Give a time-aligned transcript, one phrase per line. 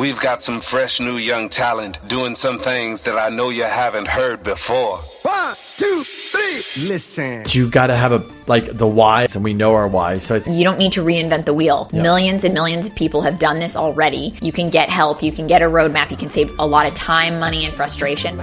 [0.00, 4.08] We've got some fresh new young talent doing some things that I know you haven't
[4.08, 4.96] heard before.
[4.96, 6.88] One, two, three.
[6.88, 7.44] Listen.
[7.50, 10.16] You got to have a like the why, and we know our why.
[10.16, 11.90] So I think You don't need to reinvent the wheel.
[11.92, 14.32] Millions and millions of people have done this already.
[14.40, 16.94] You can get help, you can get a roadmap, you can save a lot of
[16.94, 18.38] time, money, and frustration.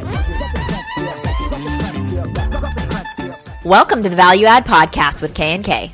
[3.66, 5.92] Welcome to the Value Add Podcast with K and K.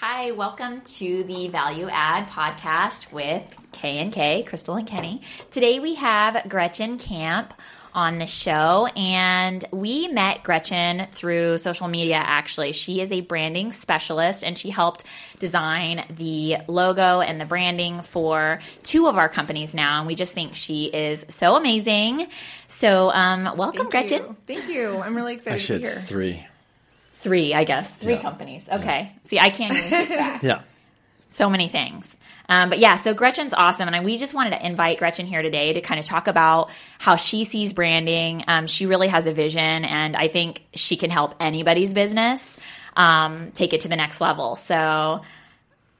[0.00, 5.20] Hi, welcome to the Value Add Podcast with K and K, Crystal and Kenny.
[5.50, 7.52] Today we have Gretchen Camp
[7.92, 12.72] on the show and we met Gretchen through social media actually.
[12.72, 15.04] She is a branding specialist and she helped
[15.38, 20.32] design the logo and the branding for two of our companies now and we just
[20.34, 22.26] think she is so amazing.
[22.66, 24.22] So, um, welcome Thank Gretchen.
[24.26, 24.36] you.
[24.46, 24.98] Thank you.
[24.98, 26.06] I'm really excited actually to be it's here.
[26.06, 26.46] three.
[27.18, 27.94] Three, I guess.
[27.96, 28.22] Three Yeah.
[28.22, 28.68] companies.
[28.70, 29.12] Okay.
[29.24, 30.42] See, I can't even keep track.
[30.42, 30.60] Yeah.
[31.30, 32.06] so many things.
[32.48, 35.72] Um, but yeah, so Gretchen's awesome, and we just wanted to invite Gretchen here today
[35.72, 38.44] to kind of talk about how she sees branding.
[38.48, 42.58] Um, she really has a vision, and I think she can help anybody's business
[42.96, 44.56] um, take it to the next level.
[44.56, 45.22] So,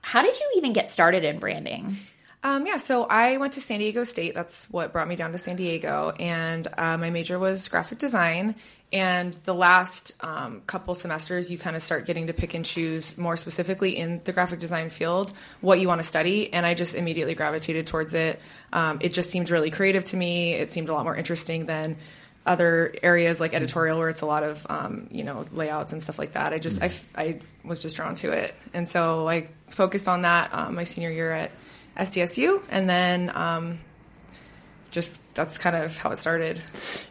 [0.00, 1.96] how did you even get started in branding?
[2.44, 4.34] Um, yeah, so I went to San Diego State.
[4.34, 6.12] That's what brought me down to San Diego.
[6.20, 8.54] And uh, my major was graphic design.
[8.92, 13.16] And the last um, couple semesters, you kind of start getting to pick and choose
[13.16, 16.52] more specifically in the graphic design field what you want to study.
[16.52, 18.38] And I just immediately gravitated towards it.
[18.74, 20.52] Um, it just seemed really creative to me.
[20.52, 21.96] It seemed a lot more interesting than
[22.46, 26.18] other areas like editorial where it's a lot of um, you know layouts and stuff
[26.18, 30.08] like that i just I, I was just drawn to it and so i focused
[30.08, 31.50] on that um, my senior year at
[31.96, 33.78] SDSU, and then um,
[34.90, 36.60] just that's kind of how it started.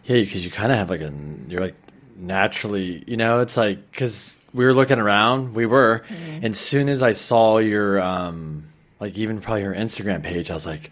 [0.05, 1.11] Yeah, because you kind of have like a
[1.47, 1.75] you're like
[2.17, 6.45] naturally, you know, it's like because we were looking around, we were, Mm-hmm.
[6.45, 8.65] and soon as I saw your um
[8.99, 10.91] like even probably her Instagram page, I was like,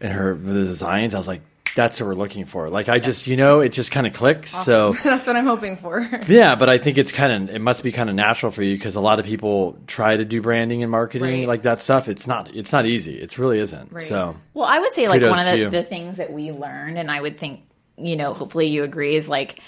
[0.00, 1.42] and her the designs, I was like,
[1.74, 2.68] that's what we're looking for.
[2.68, 4.50] Like I just, you know, it just kind of clicks.
[4.50, 6.00] So that's what I'm hoping for.
[6.28, 8.74] yeah, but I think it's kind of it must be kind of natural for you
[8.76, 11.48] because a lot of people try to do branding and marketing Right.
[11.48, 12.08] like that stuff.
[12.08, 13.18] It's not it's not easy.
[13.18, 13.92] It really isn't.
[13.92, 14.04] Right.
[14.04, 17.10] So Well, I would say like one of the, the things that we learned, and
[17.10, 17.60] I would think,
[17.96, 19.60] you know, hopefully you agree, is like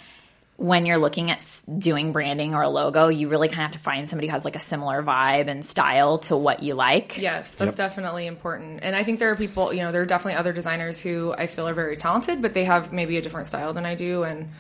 [0.57, 1.45] when you're looking at
[1.79, 4.45] doing branding or a logo, you really kind of have to find somebody who has
[4.45, 7.19] like a similar vibe and style to what you like.
[7.19, 8.81] Yes, that's definitely important.
[8.83, 11.49] And I think there are people, you know, there are definitely other designers who I
[11.49, 14.23] feel are very talented, but they have maybe a different style than I do.
[14.23, 14.51] And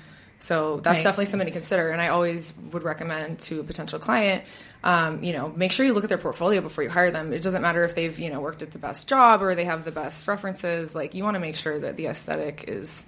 [0.41, 1.05] so that's Right.
[1.05, 1.91] definitely something to consider.
[1.91, 4.43] And I always would recommend to a potential client,
[4.83, 7.33] um, you know, make sure you look at their portfolio before you hire them.
[7.33, 9.85] It doesn't matter if they've, you know, worked at the best job or they have
[9.85, 10.95] the best references.
[10.95, 13.07] Like, you want to make sure that the aesthetic is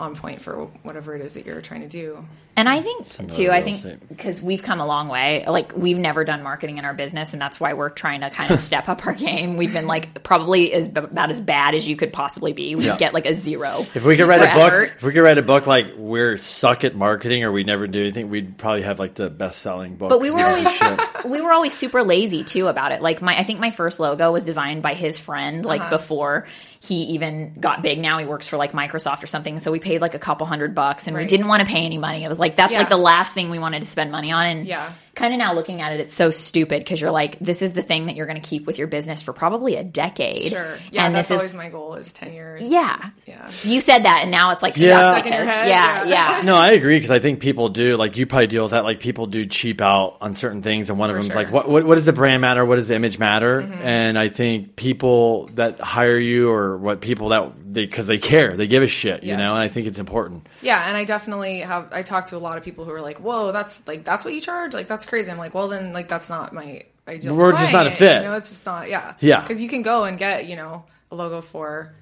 [0.00, 2.24] on point for whatever it is that you're trying to do.
[2.60, 5.46] And I think Similar too, I think because we've come a long way.
[5.46, 8.50] Like we've never done marketing in our business, and that's why we're trying to kind
[8.50, 9.56] of step up our game.
[9.56, 12.74] We've been like probably as about as bad as you could possibly be.
[12.74, 12.98] We Yeah.
[12.98, 13.78] get like a zero.
[13.94, 14.92] If we could write for a book, effort.
[14.98, 17.98] if we could write a book like we're suck at marketing or we never do
[18.00, 20.10] anything, we'd probably have like the best selling book.
[20.10, 20.80] But we were always
[21.24, 23.00] we were always super lazy too about it.
[23.00, 25.90] Like my I think my first logo was designed by his friend like Uh-huh.
[25.90, 26.46] before
[26.82, 27.98] he even got big.
[27.98, 29.60] Now he works for like Microsoft or something.
[29.60, 31.98] So we paid like a couple hundred bucks and we didn't want to pay any
[31.98, 32.24] money.
[32.24, 32.78] It was like that's Yeah.
[32.78, 34.92] like the last thing we wanted to spend money on and Yeah.
[35.14, 37.82] Kind of now looking at it it's so stupid because you're like this is the
[37.82, 40.42] thing that you're going to keep with your business for probably a decade.
[40.42, 40.76] Sure.
[40.92, 42.70] Yeah, and that's this always is my goal is 10 years.
[42.70, 43.10] yeah.
[43.26, 43.50] Yeah.
[43.64, 45.12] You said that and now it's like Yeah.
[45.12, 45.68] stuck Stuck in your because- head?
[45.68, 46.36] yeah, Yeah.
[46.38, 46.42] yeah.
[46.44, 48.84] No, I agree because I think people do like you probably deal with that.
[48.84, 51.42] Like people do cheap out on certain things, and one of For them's sure.
[51.42, 52.64] like, what, what what does the brand matter?
[52.64, 53.62] What does the image matter?
[53.62, 53.82] Mm-hmm.
[53.82, 58.56] And I think people that hire you or what people that they because they care,
[58.56, 59.38] they give a shit, you Yes.
[59.38, 59.50] know.
[59.54, 60.46] And I think it's important.
[60.62, 61.88] Yeah, and I definitely have.
[61.92, 64.34] I talked to a lot of people who are like, "Whoa, that's like that's what
[64.34, 64.74] you charge?
[64.74, 67.86] Like that's crazy." I'm like, "Well, then like that's not my ideal." We're just not
[67.86, 68.22] a fit.
[68.22, 68.88] You know, it's just not.
[68.88, 69.40] Yeah, Yeah.
[69.40, 71.94] Because you can go and get you know a logo for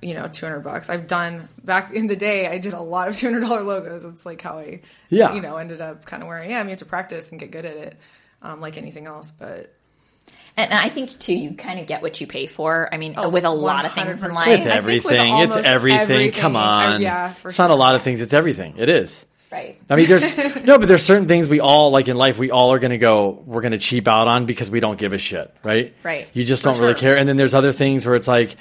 [0.00, 0.88] you know 200 bucks.
[0.90, 2.46] I've done back in the day.
[2.46, 4.04] I did a lot of 200 dollar logos.
[4.04, 5.34] It's like how I Yeah.
[5.34, 6.66] you know ended up kind of where I am.
[6.66, 7.96] You have to practice and get good at it,
[8.42, 9.32] um, like anything else.
[9.36, 9.74] But
[10.56, 12.88] And I think too, you kind of get what you pay for.
[12.92, 14.46] I mean, Oh, with a lot of things in life.
[14.48, 16.00] With I think with everything, it's everything.
[16.00, 18.20] everything, Come I- on, yeah, for it's not a lot of things.
[18.20, 18.74] It's everything.
[18.76, 19.24] It is.
[19.50, 19.80] Right.
[19.88, 22.38] I mean, there's no, but there's certain things we all like in life.
[22.38, 23.42] We all are going to go.
[23.46, 25.94] We're going to cheap out on because we don't give a shit, right?
[26.02, 26.28] Right.
[26.32, 27.16] You just For don't really care.
[27.16, 28.56] And then there's other things where it's like,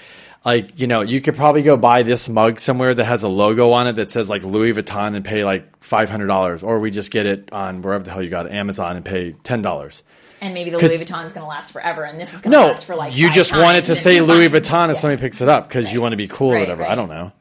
[0.46, 3.72] like you know, you could probably go buy this mug somewhere that has a logo
[3.72, 6.92] on it that says like Louis Vuitton and pay like five hundred dollars, or we
[6.92, 10.04] just get it on wherever the hell you got it, Amazon and pay ten dollars.
[10.40, 12.58] And maybe the Louis Vuitton is going to last forever, and this is going to
[12.60, 14.48] No, last for like you just want it to say Louis.
[14.50, 15.02] Vuitton if Yeah.
[15.02, 16.86] somebody picks it up because you want to be cool or Right, whatever.
[16.86, 17.32] I don't know.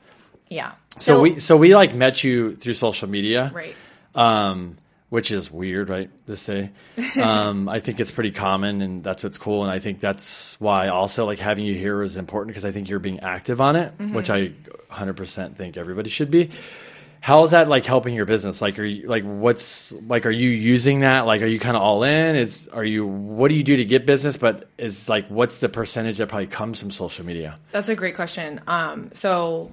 [0.49, 0.73] Yeah.
[0.99, 3.51] So, we so we like met you through social media.
[3.55, 3.75] right.
[4.15, 4.79] Um,
[5.09, 6.11] which is weird, right?
[6.27, 6.71] This day,
[7.23, 9.63] um, I think it's pretty common, and that's what's cool.
[9.63, 12.89] And I think that's why also like having you here is important because I think
[12.89, 14.15] you're being active on it, Mm-hmm.
[14.15, 14.49] which I
[14.91, 16.51] 100% think everybody should be.
[17.21, 18.61] How is that like helping your business?
[18.61, 20.27] Like, are you like what's like?
[20.27, 21.25] Are you using that?
[21.27, 22.37] Like, are you kind of all in?
[22.37, 23.05] Is are you?
[23.07, 24.37] What do you do to get business?
[24.37, 27.59] But is like, what's the percentage that probably comes from social media?
[27.73, 28.61] That's a great question.
[28.69, 29.73] Um, so,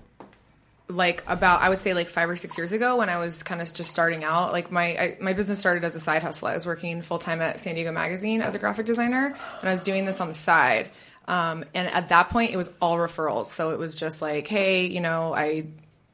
[0.90, 3.62] like about I would say like five or six years ago when I was kind
[3.62, 6.48] of just starting out, like my I, my business started as a side hustle.
[6.48, 9.72] I was working full time at San Diego Magazine as a graphic designer, and I
[9.72, 10.90] was doing this on the side.
[11.28, 13.46] Um, and at that point, it was all referrals.
[13.46, 15.68] So it was just like, hey, you know, I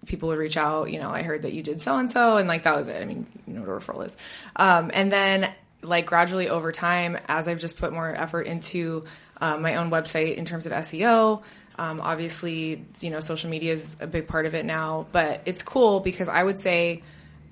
[0.05, 0.91] people would reach out.
[0.91, 3.01] You know, I heard that you did so and so, and like that was it.
[3.01, 4.17] I mean, you know what a referral is.
[4.55, 5.51] Um, and then
[5.81, 9.05] like gradually over time, as I've just put more effort into
[9.39, 11.41] uh, my own website in terms of SEO.
[11.77, 15.63] Um, obviously, you know, social media is a big part of it now, but it's
[15.63, 17.03] cool because I would say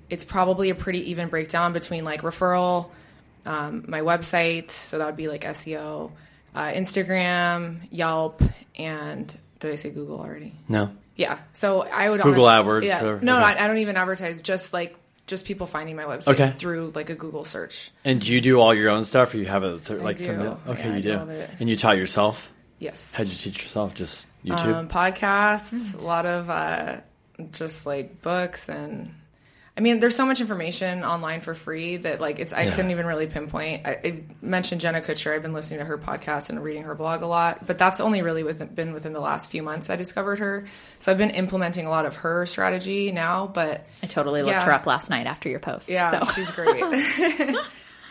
[0.10, 2.90] it's probably a pretty even breakdown between like referral,
[3.46, 6.12] um, my website, so that would be like SEO,
[6.54, 8.42] uh, Instagram, Yelp,
[8.76, 10.54] and did I say Google already?
[10.68, 10.90] No.
[11.16, 11.38] Yeah.
[11.54, 13.20] So I would Google honestly- AdWords Yeah.
[13.22, 13.46] no, okay.
[13.46, 14.42] I, I don't even advertise.
[14.42, 14.98] Just like
[15.28, 16.50] just people finding my website Okay.
[16.58, 17.92] through like a Google search.
[18.06, 20.58] And do you do all your own stuff, or you have a th- like some?
[20.68, 21.44] Okay, Yeah, you do.
[21.60, 22.50] And you taught yourself.
[22.80, 23.14] Yes.
[23.16, 23.94] How'd you teach yourself?
[23.94, 24.74] Just YouTube.
[24.74, 27.02] um, podcasts, a lot of uh,
[27.52, 29.14] just like books, and
[29.78, 32.72] I mean, there's so much information online for free that like it's I Yeah.
[32.76, 33.86] couldn't even really pinpoint.
[33.86, 35.36] I, I mentioned Jenna Kutcher.
[35.36, 38.24] I've been listening to her podcast and reading her blog a lot, but that's only
[38.24, 40.66] really within, been within the last few months I discovered her.
[40.98, 44.64] So I've been implementing a lot of her strategy now, but I totally looked Yeah.
[44.66, 45.92] her up last night after your post.
[45.92, 46.32] yeah, so.
[46.34, 46.84] she's great.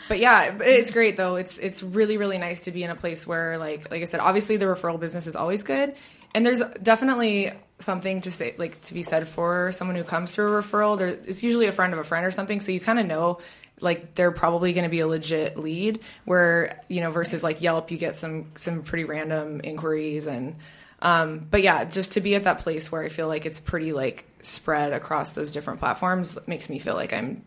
[0.09, 1.35] but yeah, it's great though.
[1.35, 4.21] It's it's really really nice to be in a place where like like I said,
[4.21, 5.97] obviously the referral business is always good,
[6.33, 10.57] and there's definitely something to say like to be said for someone who comes through
[10.57, 10.99] a referral.
[10.99, 13.39] There, it's usually a friend of a friend or something, so you kind of know
[13.81, 16.01] like they're probably going to be a legit lead.
[16.25, 20.57] Where you know versus like Yelp, you get some some pretty random inquiries and.
[21.03, 23.93] Um, but yeah, just to be at that place where I feel like it's pretty
[23.93, 27.45] like spread across those different platforms makes me feel like I'm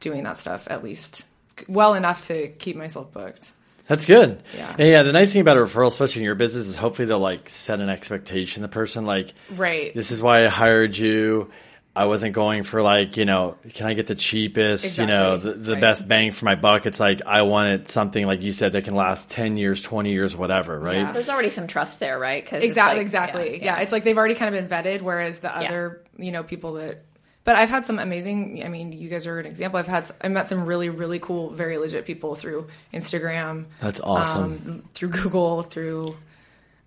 [0.00, 1.24] doing that stuff at least
[1.66, 3.52] well enough to keep myself booked.
[3.88, 4.42] That's good.
[4.56, 4.74] Yeah.
[4.78, 5.02] And yeah.
[5.02, 7.80] The nice thing about a referral, especially in your business, is hopefully they'll like set
[7.80, 8.62] an expectation.
[8.62, 9.94] The person like, Right.
[9.94, 11.50] This is why I hired you.
[11.96, 14.98] I wasn't going for like you know, can I get the cheapest?
[14.98, 15.80] You know, the, the Right.
[15.80, 16.86] best bang for my buck.
[16.86, 20.36] It's like I wanted something like you said that can last ten years, twenty years,
[20.36, 20.78] whatever.
[20.78, 20.98] Right.
[20.98, 21.10] Yeah.
[21.12, 22.44] There's already some trust there, right?
[22.46, 23.64] Cause it's Exactly, like- exactly.
[23.64, 25.68] Yeah, it's like they've already kind of been vetted, whereas the Yeah.
[25.70, 27.02] other, you know, people that.
[27.48, 28.62] But I've had some amazing.
[28.62, 29.78] I mean, you guys are an example.
[29.78, 34.42] I've had I met some really really cool, very legit people through Instagram, That's awesome.
[34.66, 36.14] um, through Google, through.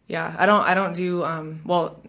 [0.07, 0.61] Yeah, I don't.
[0.61, 1.23] I don't do.
[1.23, 1.99] Um, well,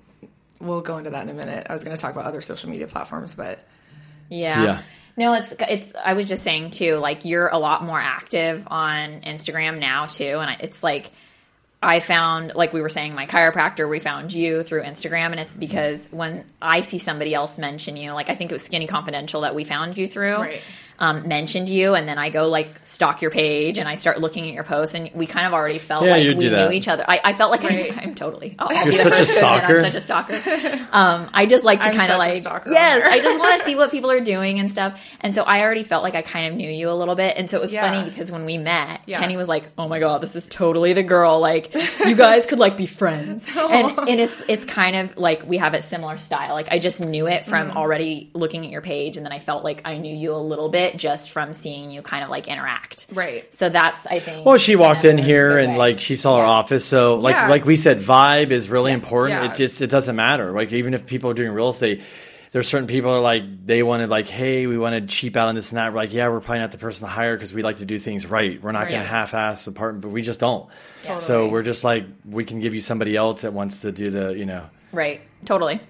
[0.61, 1.67] we'll go into that in a minute.
[1.71, 3.61] I was going to talk about other social media platforms, but
[4.29, 4.63] Yeah.
[4.63, 4.83] Yeah.
[5.17, 5.95] No, it's it's.
[5.95, 6.97] I was just saying too.
[6.97, 11.11] Like you're a lot more active on Instagram now too, and it's like
[11.83, 13.89] I found, like we were saying, my chiropractor.
[13.89, 18.13] We found you through Instagram, and it's because when I see somebody else mention you,
[18.13, 20.37] like I think it was Skinny Confidential that we found you through.
[20.37, 20.63] Right.
[20.99, 24.47] Um, mentioned you, and then I go like stalk your page, and I start looking
[24.47, 27.05] at your posts, and we kind of already felt Yeah, like we knew each other.
[27.09, 27.93] I, I felt like Right.
[27.93, 28.55] I'm, I'm totally.
[28.59, 29.77] I'll, I'll You're be the such a first to admit stalker.
[29.79, 30.89] I'm such a stalker.
[30.93, 32.71] Um, I just like to kind of like stalker.
[32.71, 35.17] yes, I just want to see what people are doing and stuff.
[35.23, 37.37] And so I already felt like I kind of knew you a little bit.
[37.39, 37.91] And so it was Yeah.
[37.91, 39.19] funny because when we met, Yeah.
[39.19, 41.41] Kenny was like, "Oh my god, this is totally the girl.
[41.41, 41.75] Like
[42.05, 45.73] you guys could like be friends." and and it's it's kind of like we have
[45.75, 46.53] a similar style.
[46.53, 47.77] Like I just knew it from Mm-hmm.
[47.79, 50.69] already looking at your page, and then I felt like I knew you a little
[50.69, 53.07] bit just from seeing you kind of like interact.
[53.13, 53.53] Right.
[53.55, 54.45] So that's I think.
[54.47, 55.79] Well, she walked in here and way.
[55.79, 57.49] like she saw our office, so like Yeah.
[57.49, 59.43] like we said, vibe is really important.
[59.43, 59.53] Yeah.
[59.53, 60.53] It just it doesn't matter.
[60.53, 62.03] Like even if people are doing real estate,
[62.53, 65.55] there's certain people are like they wanted like, hey, we want to cheap out on
[65.55, 65.93] this and that.
[65.93, 67.99] We're like, yeah, we're probably not the person to hire because we like to do
[67.99, 68.63] things right.
[68.63, 70.69] We're not going to half-ass apartment, but we just don't.
[71.03, 71.49] So Totally.
[71.51, 74.45] we're just like we can give you somebody else that wants to do the you
[74.45, 74.67] know.
[74.93, 75.23] Right.
[75.47, 75.81] Totally.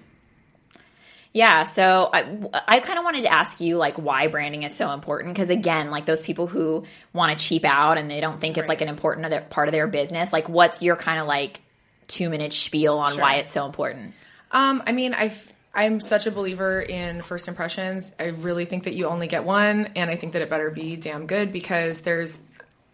[1.33, 2.37] Yeah, so I,
[2.67, 5.89] I kind of wanted to ask you like why branding is so important because again,
[5.89, 8.87] like those people who want to cheap out and they don't think it's like an
[8.87, 11.59] important other part of their business, like what's your kind of like
[12.05, 14.13] two minute spiel on why it's so important?
[14.51, 15.33] Um, I mean, I
[15.73, 18.11] I'm such a believer in first impressions.
[18.19, 20.97] I really think that you only get one, and I think that it better be
[20.97, 22.39] damn good because there's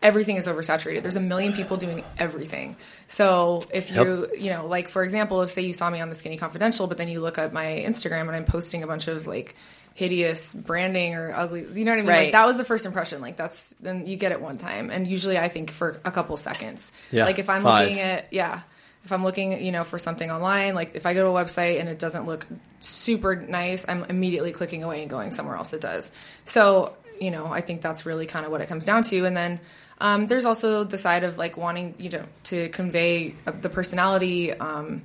[0.02, 1.02] everything is oversaturated.
[1.02, 2.76] There's a million people doing everything.
[3.08, 6.16] So if you, you know, like for example, if say you saw me on the
[6.16, 9.28] Skinny Confidential, but then you look at my Instagram and I'm posting a bunch of
[9.28, 9.56] like
[9.96, 12.10] hideous branding or ugly, you know what I mean?
[12.10, 12.24] Right.
[12.24, 13.22] Like that was the first impression.
[13.22, 16.38] Like that's then you get it one time, and usually I think for a couple
[16.38, 16.94] seconds.
[17.12, 17.90] Yeah, Like if I'm five.
[17.90, 18.62] looking at yeah.
[19.06, 21.80] If I'm looking, you know, for something online, like if I go to a website
[21.80, 22.46] and it doesn't look
[22.80, 26.12] super nice, I'm immediately clicking away and going somewhere else that does.
[26.44, 29.26] So, you know, I think that's really kind of what it comes down to.
[29.26, 29.62] And then
[30.00, 34.54] um, there's also the side of like wanting, you know, to convey uh, the personality
[34.54, 35.02] um,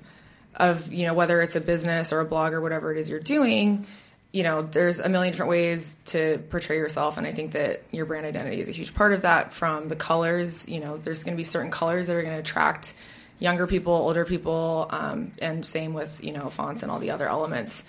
[0.54, 3.20] of, you know, whether it's a business or a blog or whatever it is you're
[3.20, 3.86] doing.
[4.32, 8.04] You know, there's a million different ways to portray yourself, and I think that your
[8.04, 9.52] brand identity is a huge part of that.
[9.52, 12.40] From the colors, you know, there's going to be certain colors that are going to
[12.40, 12.94] attract
[13.38, 17.28] younger people, older people, um, and same with you know fonts and all the other
[17.28, 17.84] elements.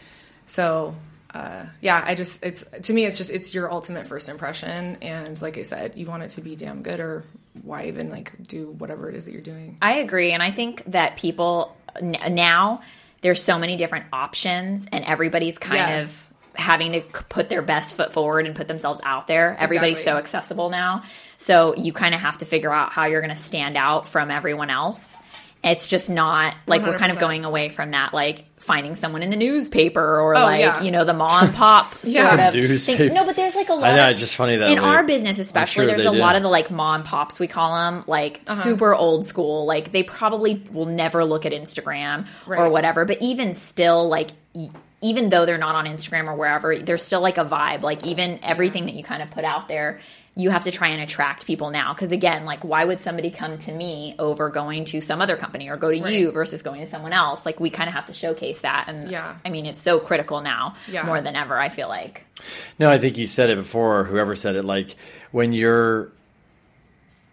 [0.45, 0.93] So
[1.35, 5.41] uh, yeah, I just it's to me it's just it's your ultimate first impression, and
[5.41, 7.23] like I said, you want it to be damn good, or
[7.63, 9.77] why even like do whatever it is that you're doing.
[9.81, 12.81] I agree, and I think that people n- now
[13.21, 16.29] there's so many different options, and everybody's kind Yes.
[16.29, 19.57] of having to put their best foot forward and put themselves out there.
[19.59, 21.03] Everybody's so accessible now,
[21.37, 24.31] so you kind of have to figure out how you're going to stand out from
[24.31, 25.17] everyone else.
[25.65, 29.31] It's just not like we're kind of going away from that, like finding someone in
[29.31, 30.81] the newspaper or Oh, like yeah.
[30.84, 32.29] you know the mom and pop Yeah.
[32.53, 33.13] sort of thing.
[33.13, 33.84] No, but there's like a lot.
[33.84, 36.12] I know, of- it's just funny that in we- our business, especially, sure there's a
[36.12, 36.17] do.
[36.19, 38.55] lot of the like mom and pops we call them, like Uh-huh.
[38.62, 39.65] super old school.
[39.65, 43.03] Like they probably will never look at Instagram or whatever.
[43.05, 44.69] But even still, like e-
[45.01, 47.81] even though they're not on Instagram or wherever, there's still like a vibe.
[47.81, 50.00] Like even everything that you kind of put out there.
[50.37, 53.57] You have to try and attract people now because again, like why would somebody come
[53.59, 56.87] to me over going to some other company or go to you versus going to
[56.87, 57.45] someone else?
[57.45, 59.35] Like we kind of have to showcase that, and Yeah.
[59.45, 61.05] I mean it's so critical now Yeah.
[61.05, 61.57] more than ever.
[61.57, 62.25] I feel like
[62.77, 64.63] No, I think you said it before, or whoever said it.
[64.65, 64.95] Like
[65.31, 66.11] when you're,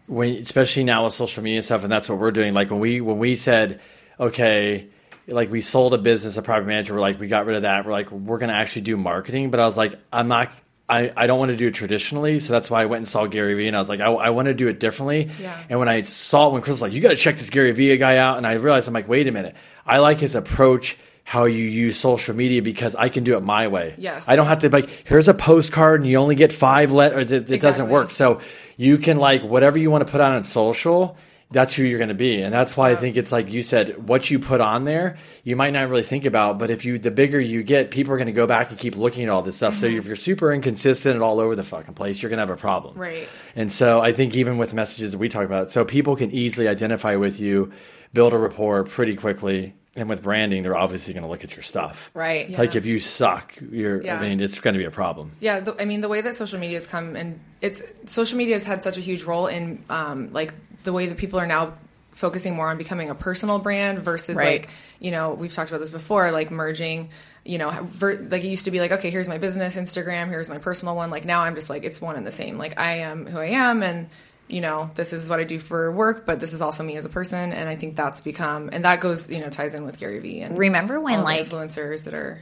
[0.06, 2.54] when especially now with social media and stuff, and that's what we're doing.
[2.54, 3.80] Like when we when we said,
[4.20, 4.86] okay,
[5.26, 7.84] like we sold a business, a private manager, we're like we got rid of that.
[7.84, 10.52] We're like we're going to actually do marketing, but I was like, I'm not.
[10.92, 13.26] I, I don't want to do it traditionally, so that's why I went and saw
[13.26, 15.30] Gary Vee, and I was like, I, I want to do it differently.
[15.40, 15.64] Yeah.
[15.70, 17.72] And when I saw it, when Chris was like, you got to check this Gary
[17.72, 19.56] Vee guy out, and I realized I'm like, wait a minute,
[19.86, 23.68] I like his approach, how you use social media because I can do it my
[23.68, 23.94] way.
[23.96, 24.24] Yes.
[24.26, 27.30] I don't have to like here's a postcard and you only get five letters.
[27.30, 28.10] It, it doesn't work.
[28.10, 28.40] So
[28.76, 31.16] you can like whatever you want to put on on social.
[31.52, 34.08] That's who you're going to be, and that's why I think it's like you said.
[34.08, 37.10] What you put on there, you might not really think about, but if you the
[37.10, 39.56] bigger you get, people are going to go back and keep looking at all this
[39.56, 39.74] stuff.
[39.74, 39.98] So Mm-hmm.
[39.98, 42.60] if you're super inconsistent and all over the fucking place, you're going to have a
[42.60, 42.96] problem.
[42.96, 43.28] Right.
[43.54, 46.68] And so I think even with messages that we talk about, so people can easily
[46.68, 47.70] identify with you,
[48.12, 49.74] build a rapport pretty quickly.
[49.94, 52.10] And with branding, they're obviously going to look at your stuff.
[52.14, 52.48] Right.
[52.48, 52.56] Yeah.
[52.58, 54.02] Like if you suck, you're.
[54.02, 54.16] Yeah.
[54.16, 55.32] I mean, it's going to be a problem.
[55.40, 58.54] Yeah, the, I mean the way that social media has come and it's social media
[58.54, 60.54] has had such a huge role in um, like
[60.84, 61.74] the way that people are now
[62.12, 64.60] focusing more on becoming a personal brand versus Right.
[64.62, 64.70] like
[65.00, 67.08] you know we've talked about this before like merging
[67.42, 70.48] you know ver- like it used to be like okay here's my business Instagram here's
[70.50, 71.10] my personal one.
[71.10, 72.58] Like now I'm just like it's one and the same.
[72.58, 74.10] Like I am who I am and
[74.46, 77.06] you know this is what I do for work but this is also me as
[77.06, 77.52] a person.
[77.54, 80.40] And I think that's become and that goes you know ties in with Gary Vee
[80.42, 82.38] and Remember when, like- influencers that are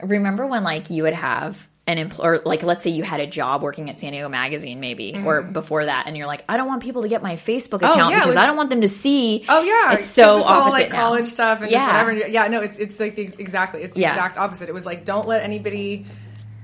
[0.00, 3.26] remember when like you would have an empl- or like let's say you had a
[3.26, 6.68] job working at San Diego Magazine maybe or before that and you're like I don't
[6.68, 8.00] want people to get my Facebook account Mm-hmm.
[8.06, 10.46] Oh, yeah, because was- I don't want them to see Oh yeah, it's so it's
[10.46, 10.96] all like now.
[11.02, 11.78] college stuff and yeah.
[11.78, 12.28] just whatever.
[12.28, 14.10] Yeah, no, it's it's like the, exactly it's the Yeah.
[14.10, 14.68] exact opposite.
[14.68, 16.06] It was like don't let anybody,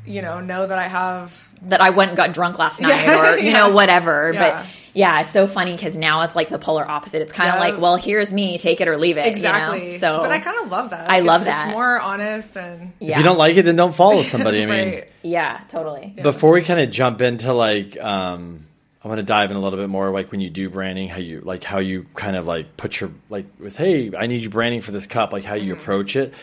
[0.07, 1.49] you know, know that I have.
[1.63, 4.59] that I went and got drunk last night or you know whatever Yeah.
[4.63, 4.67] but
[4.99, 7.61] yeah it's so funny because now it's like the polar opposite it's kind of Yeah.
[7.71, 9.73] like well here's me take it or leave it you know?
[9.73, 9.99] Exactly.
[9.99, 11.09] so but I kind of love that.
[11.11, 11.67] I Like, love that.
[11.69, 14.63] It's more honest and yeah If you don't like it, then don't follow somebody.
[14.63, 15.09] I mean, right.
[15.23, 18.65] yeah totally before we kind of jump into like, um,
[19.05, 21.19] I want to dive in a little bit more, like when you do branding, how
[21.19, 24.51] you like how you kind of like put your like with, hey, I need you
[24.51, 25.81] branding for this cup, like how you Mm-hmm.
[25.81, 26.35] approach it.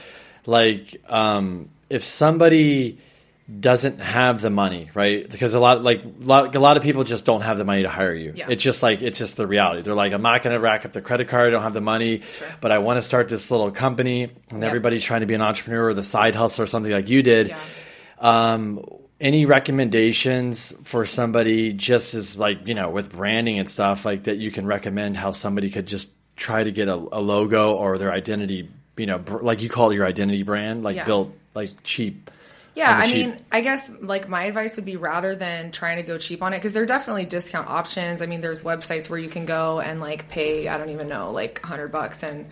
[0.48, 2.98] Like, um, if somebody
[3.60, 5.30] doesn't have the money, right?
[5.30, 7.84] Because a lot, like a lot, a lot of people just don't have the money
[7.84, 8.34] to hire you.
[8.36, 8.48] Yeah.
[8.50, 9.84] It's just like it's just the reality.
[9.84, 11.50] They're like, I'm not going to rack up the credit card.
[11.50, 12.24] I don't have the money,
[12.60, 15.90] but I want to start this little company, and everybody's trying to be an entrepreneur
[15.90, 17.50] or the side hustle or something like you did.
[17.50, 17.60] Yeah.
[18.20, 18.84] Um,
[19.22, 24.38] any recommendations for somebody just as like you know with branding and stuff like that
[24.40, 28.12] you can recommend how somebody could just try to get a, a logo or their
[28.12, 31.06] identity you know br- like you call it your identity brand like Yeah.
[31.06, 32.30] built like cheap
[32.76, 33.28] Yeah, I cheap.
[33.28, 36.52] mean, I guess like my advice would be rather than trying to go cheap on
[36.54, 38.22] it because there are definitely discount options.
[38.22, 41.32] I mean, there's websites where you can go and like pay I don't even know
[41.32, 42.46] like hundred bucks and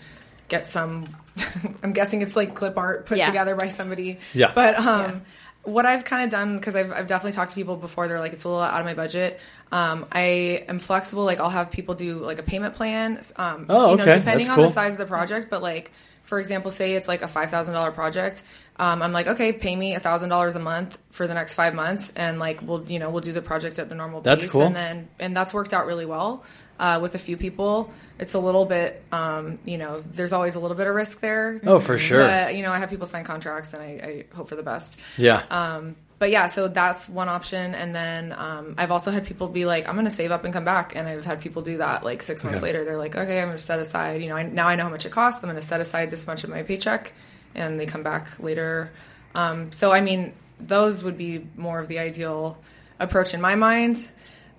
[0.48, 1.06] get some.
[1.84, 3.26] I'm guessing it's like clip art put Yeah.
[3.28, 4.20] together by somebody.
[4.34, 4.52] Yeah.
[4.56, 5.24] But um,
[5.64, 8.08] what I've kind of done because I've I've definitely talked to people before.
[8.08, 9.40] They're like it's a little out of my budget.
[9.74, 11.26] Um, I am flexible.
[11.26, 13.20] Like I'll have people do like a payment plan.
[13.36, 14.18] Um, Oh, you know, okay.
[14.20, 14.68] depending That's on cool.
[14.68, 15.92] the size of the project, but like
[16.24, 18.44] for example, say it's like a five thousand dollar project.
[18.78, 21.76] Um, I'm like, okay, pay me a thousand dollars a month for the next five
[21.76, 24.52] months, and like we'll you know we'll do the project at the normal That's pace,
[24.52, 24.64] cool.
[24.64, 26.44] and then and that's worked out really well
[26.80, 27.92] uh, with a few people.
[28.18, 31.62] It's a little bit, um, you know, there's always a little bit of risk there.
[31.66, 32.26] Oh, for sure.
[32.26, 35.00] But you know, I have people sign contracts, and I, I hope for the best.
[35.18, 37.76] yeah Um, but yeah, so that's one option.
[37.76, 40.54] And then um, I've also had people be like, I'm going to save up and
[40.54, 40.96] come back.
[40.96, 42.68] And I've had people do that like six months Okay.
[42.68, 42.86] later.
[42.86, 44.90] They're like, okay, I'm going to set aside, you know, I, now I know how
[44.90, 45.44] much it costs.
[45.44, 47.12] I'm going to set aside this much of my paycheck.
[47.56, 48.94] And they come back later.
[49.36, 52.58] Um, so, I mean, those would be more of the ideal
[53.02, 54.02] approach in my mind.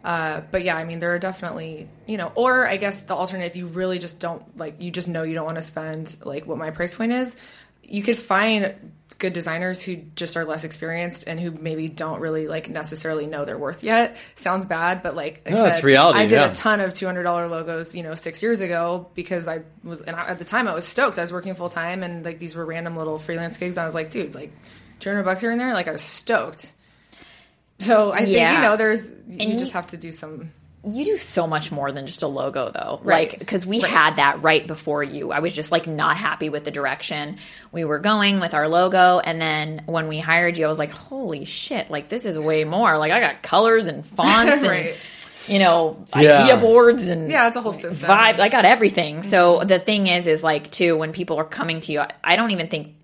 [0.04, 3.47] Uh, but yeah, I mean, there are definitely, you know, or I guess the alternate,
[3.47, 6.47] if you really just don't, like, you just know you don't want to spend, like,
[6.47, 7.35] what my price point is,
[7.83, 8.75] you could find
[9.18, 13.44] good designers who just are less experienced and who maybe don't really, like, necessarily know
[13.44, 14.16] their worth yet.
[14.35, 16.50] Sounds bad, but, like, I No, said, it's reality, I did yeah.
[16.50, 20.28] a ton of $200 logos, you know, six years ago because I was, and I,
[20.28, 21.18] at the time I was stoked.
[21.18, 23.78] I was working full time and, like, these were random little freelance gigs.
[23.78, 24.52] I was like, dude, like,
[25.00, 26.73] 200 bucks here and there, like, I was stoked.
[27.78, 30.52] So I think, you know, there's, you And you- just have to do some.
[30.86, 33.00] You do so much more than just a logo, though.
[33.02, 33.30] Right.
[33.30, 33.90] Like, because we Right.
[33.90, 35.32] had that right before you.
[35.32, 37.38] I was just like not happy with the direction
[37.72, 39.18] we were going with our logo.
[39.18, 42.64] And then when we hired you, I was like, holy shit, like this is way
[42.64, 42.98] more.
[42.98, 44.88] Like, I got colors and fonts Right.
[44.88, 44.96] and,
[45.54, 46.42] you know, Yeah.
[46.42, 48.10] idea boards and Yeah, it's a whole system.
[48.10, 48.38] vibe.
[48.38, 49.22] I got everything.
[49.22, 49.66] So mm-hmm.
[49.68, 52.50] the thing is, is like, too, when people are coming to you, I- I don't
[52.50, 52.94] even think,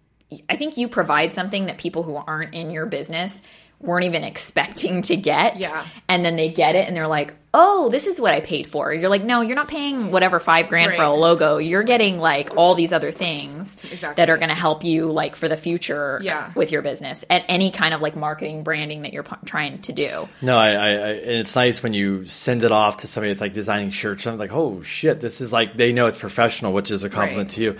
[0.48, 3.40] I think you provide something that people who aren't in your business
[3.80, 5.58] weren't even expecting to get.
[5.58, 5.86] Yeah.
[6.08, 8.92] And then they get it and they're like, oh, this is what I paid for.
[8.92, 11.56] You're like, no, you're not paying whatever five grand for a logo.
[11.56, 14.14] You're getting like all these other things Exactly.
[14.22, 16.52] that are going to help you like for the future Yeah.
[16.54, 19.92] with your business and any kind of like marketing branding that you're p- trying to
[19.92, 20.28] do.
[20.42, 23.40] No, I, I, I, and it's nice when you send it off to somebody that's
[23.40, 24.26] like designing shirts.
[24.26, 27.48] I'm like, oh shit, this is like they know it's professional, which is a compliment
[27.50, 27.54] Right.
[27.56, 27.76] to you.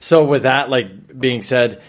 [0.00, 1.80] So with that, like being said,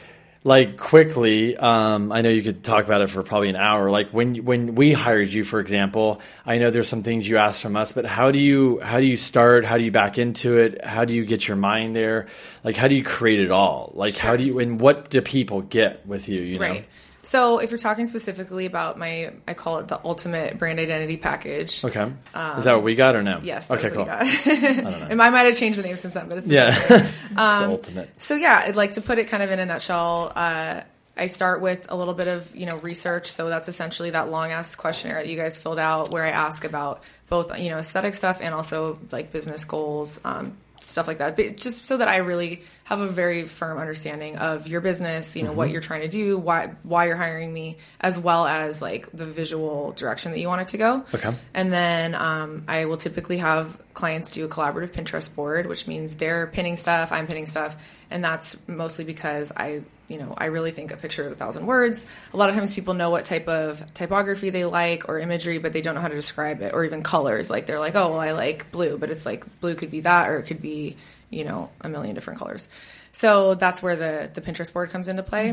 [0.46, 3.90] like quickly, um, I know you could talk about it for probably an hour.
[3.90, 7.62] Like when when we hired you, for example, I know there's some things you asked
[7.62, 9.64] from us, but how do you how do you start?
[9.64, 10.84] How do you back into it?
[10.84, 12.28] How do you get your mind there?
[12.64, 13.92] Like how do you create it all?
[13.96, 16.42] Like how do you and what do people get with you?
[16.42, 16.84] You know.
[17.26, 21.84] So if you're talking specifically about my, I call it the ultimate brand identity package.
[21.84, 22.12] Okay.
[22.58, 23.38] is that what we got or no?
[23.38, 23.72] Um, Yes.
[23.72, 23.90] Okay.
[23.90, 24.06] Cool.
[24.06, 24.48] what we got.
[25.12, 26.72] and I might have changed the name since then, but it's the Yeah.
[26.72, 27.00] thing.
[27.06, 28.22] it's the ultimate.
[28.22, 30.34] So yeah, I'd like to put it kind of in a nutshell.
[30.36, 30.82] Uh,
[31.16, 33.32] I start with a little bit of you know research.
[33.32, 36.66] So that's essentially that long ass questionnaire that you guys filled out, where I ask
[36.66, 41.36] about both you know aesthetic stuff and also like business goals, um, stuff like that.
[41.36, 45.44] But just so that I really have a very firm understanding of your business, you
[45.44, 49.10] know what you're trying to do, why why you're hiring me, as well as like
[49.14, 51.06] the visual direction that you want it to go.
[51.14, 51.32] Okay.
[51.54, 56.16] And then um, I will typically have clients do a collaborative Pinterest board, which means
[56.16, 57.78] they're pinning stuff, I'm pinning stuff,
[58.10, 61.66] and that's mostly because I, you know, I really think a picture is a thousand
[61.66, 62.06] words.
[62.34, 65.74] A lot of times people know what type of typography they like or imagery, but
[65.74, 67.50] they don't know how to describe it, or even colors.
[67.50, 70.30] Like they're like, oh, well, I like blue, but it's like blue could be that,
[70.30, 70.98] or it could be,
[71.30, 72.68] you know, a million different colors.
[73.14, 75.50] So that's where the the Pinterest board comes into play.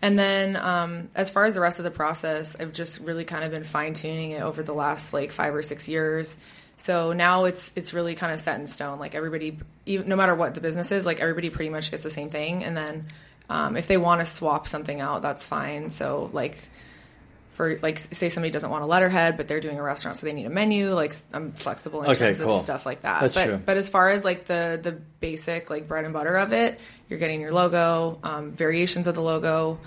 [0.00, 3.44] And then um, as far as the rest of the process, I've just really kind
[3.44, 6.36] of been fine tuning it over the last like five or six years.
[6.76, 8.98] So now it's it's really kind of set in stone.
[8.98, 12.10] Like everybody, even, no matter what the business is, like everybody pretty much gets the
[12.10, 12.64] same thing.
[12.64, 13.04] And then
[13.52, 15.90] um, if they want to swap something out, that's fine.
[15.90, 16.56] So like
[17.50, 20.32] for like say somebody doesn't want a letterhead, but they're doing a restaurant, so they
[20.32, 20.94] need a menu.
[20.94, 22.56] Like I'm flexible in Okay, terms cool.
[22.56, 23.20] of stuff like that.
[23.20, 23.60] That's but true.
[23.64, 27.18] but as far as like the the basic like bread and butter of it, you're
[27.18, 29.78] getting your logo, um, variations of the logo,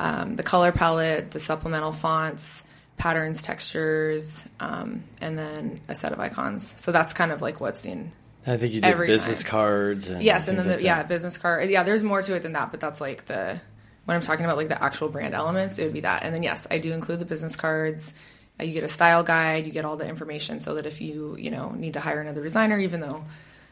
[0.00, 2.64] um, the color palette, the supplemental fonts,
[2.96, 6.74] patterns, textures, um, and then a set of icons.
[6.78, 8.10] So that's kind of like what's in.
[8.46, 9.50] I think you did Every business time.
[9.50, 10.08] cards.
[10.08, 11.68] And Yes, and then the, like yeah, business card.
[11.70, 13.60] Yeah, there's more to it than that, but that's like the
[14.04, 16.24] when I'm talking about like the actual brand elements, it would be that.
[16.24, 18.12] And then yes, I do include the business cards.
[18.60, 19.64] Uh, You get a style guide.
[19.66, 22.42] You get all the information so that if you you know need to hire another
[22.42, 23.24] designer, even though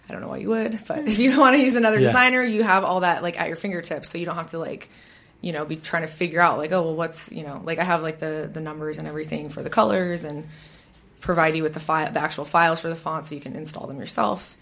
[0.08, 2.06] I don't know why you would, but if you want to use another Yeah.
[2.08, 4.88] designer, you have all that like at your fingertips, so you don't have to like
[5.40, 7.84] you know be trying to figure out like oh well what's you know like I
[7.84, 10.46] have like the the numbers and everything for the colors and
[11.20, 13.86] provide you with the file the actual files for the font so you can install
[13.88, 14.56] them yourself.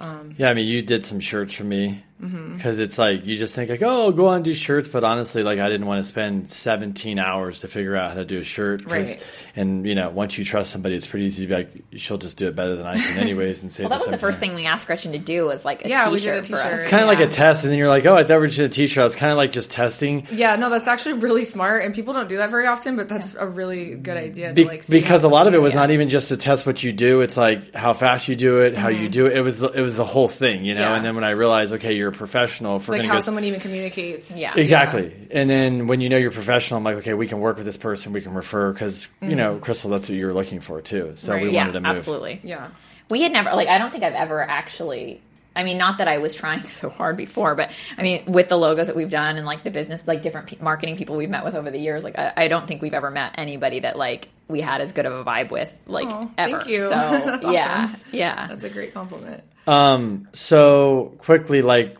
[0.00, 2.54] Um, yeah, I mean, you did some shirts for me Mm-hmm.
[2.54, 5.42] because it's like you just think like, oh, go on and do shirts, but honestly,
[5.42, 8.44] like I didn't want to spend 17 hours to figure out how to do a
[8.44, 9.22] shirt Right.
[9.56, 12.36] And you know, once you trust somebody, it's pretty easy to be like, she'll just
[12.36, 13.84] do it better than I can, anyways, and save.
[13.90, 16.08] Well, that was the first thing we asked Gretchen to do was like a Yeah,
[16.10, 16.80] we did t-shirt for us.
[16.82, 18.60] It's kind of like a test, and then you're like, oh, I thought we did
[18.60, 19.00] a t-shirt.
[19.00, 20.26] I was kind of like just testing.
[20.32, 22.96] Yeah, no, that's actually really smart, and people don't do that very often.
[22.96, 24.48] But that's a really good idea.
[24.48, 25.76] To Be- like because a lot of it was is.
[25.76, 27.20] not even just to test what you do.
[27.20, 29.36] It's like how fast you do it, how you do it.
[29.36, 30.80] It was the, it was the whole thing, you know.
[30.80, 30.90] Mm-hmm.
[30.90, 30.96] Yeah.
[30.96, 32.76] And then when I realized, okay, you're a professional.
[32.76, 34.38] If we're like how go someone even communicates.
[34.38, 34.52] Yeah.
[34.56, 35.14] Exactly.
[35.30, 37.76] And then when you know you're professional, I'm like, okay, we can work with this
[37.76, 41.12] person, we can refer because you know, Crystal, that's what you were looking for too.
[41.16, 41.56] So we Mm-hmm.
[41.56, 41.86] Wanted to move.
[41.90, 42.40] absolutely.
[42.42, 42.68] yeah,
[43.10, 45.20] We had never like I don't think I've ever actually
[45.56, 48.56] I mean, not that I was trying so hard before, but I mean, with the
[48.56, 51.44] logos that we've done and like the business, like different pe- marketing people we've met
[51.44, 54.28] with over the years, like I, I don't think we've ever met anybody that like
[54.48, 56.58] we had as good of a vibe with, like Aw, ever.
[56.58, 56.80] thank you.
[56.80, 58.00] So That's yeah, awesome.
[58.10, 58.46] yeah.
[58.48, 59.44] That's a great compliment.
[59.68, 61.96] Um, so quickly, like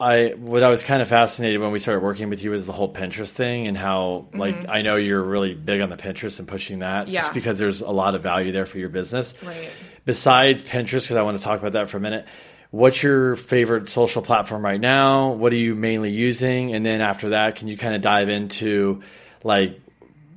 [0.00, 2.72] I, what I was kind of fascinated when we started working with you was the
[2.72, 4.38] whole Pinterest thing and how, mm-hmm.
[4.38, 7.20] like, I know you're really big on the Pinterest and pushing that, Yeah.
[7.20, 9.34] just because there's a lot of value there for your business.
[9.42, 9.70] Right.
[10.04, 12.26] Besides Pinterest, because I want to talk about that for a minute.
[12.70, 15.30] What's your favorite social platform right now?
[15.30, 16.74] What are you mainly using?
[16.74, 19.02] And then after that, can you kind of dive into,
[19.44, 19.80] like,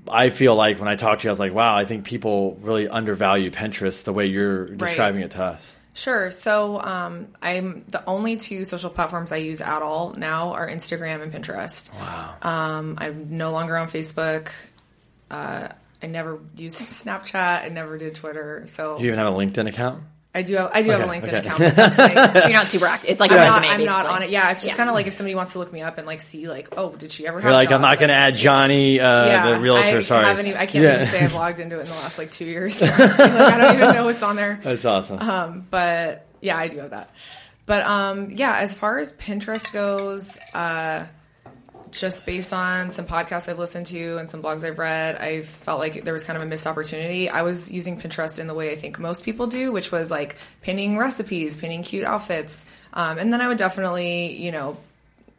[0.08, 2.58] I feel like when I talked to you, I was like, wow, I think people
[2.62, 5.76] really undervalue Pinterest the way you're describing it to us.
[5.98, 6.30] Sure.
[6.30, 11.24] So um, I'm the only two social platforms I use at all now are Instagram
[11.24, 11.92] and Pinterest.
[12.00, 12.36] Wow.
[12.44, 14.50] Um, I'm no longer on Facebook.
[15.32, 15.70] Uh,
[16.04, 17.64] I never used Snapchat.
[17.64, 18.66] I never did Twitter.
[18.68, 20.04] So Do you even have a LinkedIn account?
[20.38, 21.38] I do have I do have a LinkedIn okay.
[21.40, 21.76] account.
[21.76, 23.10] That's like, You're not super active.
[23.10, 23.74] It's like I'm, a not, resume.
[23.74, 24.30] I'm not on it.
[24.30, 24.78] Yeah, it's just Yeah.
[24.78, 26.96] kind of like if somebody wants to look me up and like see like, oh,
[26.96, 27.46] did she ever have?
[27.46, 27.82] You're like, I'm jobs?
[27.82, 29.98] not going to add Johnny, uh, Yeah, the realtor.
[29.98, 30.26] I sorry.
[30.26, 30.94] Haven't even, I can't Yeah.
[30.96, 32.82] even say I've logged into it in the last like two years.
[32.84, 34.60] like, I don't even know what's on there.
[34.64, 35.18] That's awesome.
[35.20, 35.54] Uh-huh.
[35.72, 37.10] but yeah, I do have that.
[37.66, 41.06] But um, yeah, as far as Pinterest goes, uh,
[41.92, 45.80] just based on some podcasts I've listened to and some blogs I've read, I felt
[45.80, 47.30] like there was kind of a missed opportunity.
[47.30, 50.38] I was using Pinterest in the way I think most people do, which was like
[50.62, 54.78] pinning recipes, pinning cute outfits, um, and then I would definitely, you know,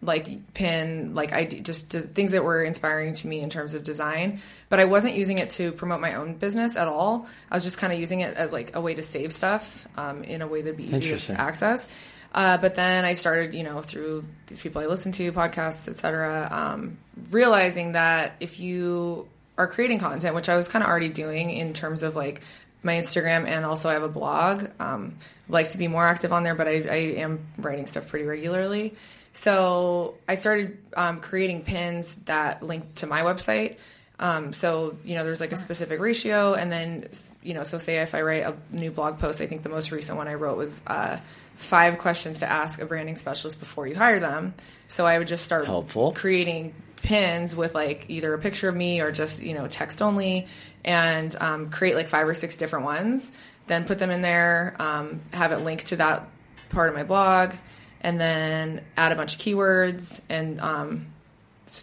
[0.01, 3.83] like pin like I just just things that were inspiring to me in terms of
[3.83, 7.27] design, but I wasn't using it to promote my own business at all.
[7.51, 10.23] I was just kind of using it as like a way to save stuff um,
[10.23, 11.87] in a way that'd be easy to access.
[12.33, 16.49] Uh, but then I started, you know, through these people I listen to, podcasts, etc.,
[16.51, 16.99] um,
[17.31, 21.73] realizing that if you are creating content, which I was kind of already doing in
[21.73, 22.43] terms of like
[22.83, 25.17] my Instagram and also I have a blog, um,
[25.49, 28.27] I'd like to be more active on there, but I, I am writing stuff pretty
[28.27, 28.95] regularly.
[29.33, 33.77] So I started um, creating pins that link to my website.
[34.21, 37.09] Um, so you know, there's like a specific ratio, and then
[37.43, 39.93] you know, so say if I write a new blog post, I think the most
[39.93, 41.19] recent one I wrote was uh,
[41.59, 44.55] five questions to ask a branding specialist before you hire them.
[44.87, 46.13] So I would just start Helpful.
[46.13, 50.47] creating pins with like either a picture of me or just you know text only,
[50.85, 53.31] and um, create like five or six different ones.
[53.67, 56.27] Then put them in there, um, have it linked to that
[56.71, 57.53] part of my blog,
[58.01, 61.07] and then add a bunch of keywords and um,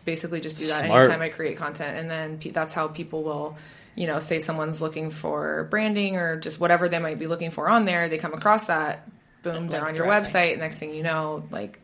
[0.03, 1.03] basically just do that Smart.
[1.03, 3.57] anytime I create content, and then pe- that's how people will,
[3.93, 7.69] you know, say someone's looking for branding or just whatever they might be looking for
[7.69, 8.09] on there.
[8.09, 9.07] They come across that,
[9.45, 10.58] boom, they're on your website.
[10.58, 11.79] Next thing you know, like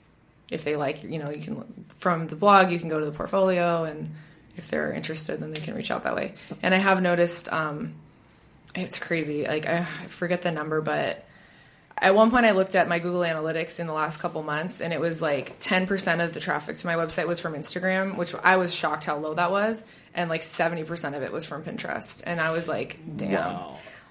[0.52, 3.12] if they like, you know, you can from the blog, you can go to the
[3.12, 4.14] portfolio, and
[4.58, 6.34] if they're interested, then they can reach out that way.
[6.62, 7.94] And I have noticed, um,
[8.76, 9.46] it's crazy.
[9.46, 11.26] Like I, I forget the number, but
[11.98, 14.92] at one point I looked at my Google Analytics in the last couple months and
[14.92, 18.58] it was like 10% of the traffic to my website was from Instagram, which I
[18.58, 19.86] was shocked how low that was.
[20.14, 22.24] And like 70% of it was from Pinterest.
[22.26, 23.60] And I was like, damn.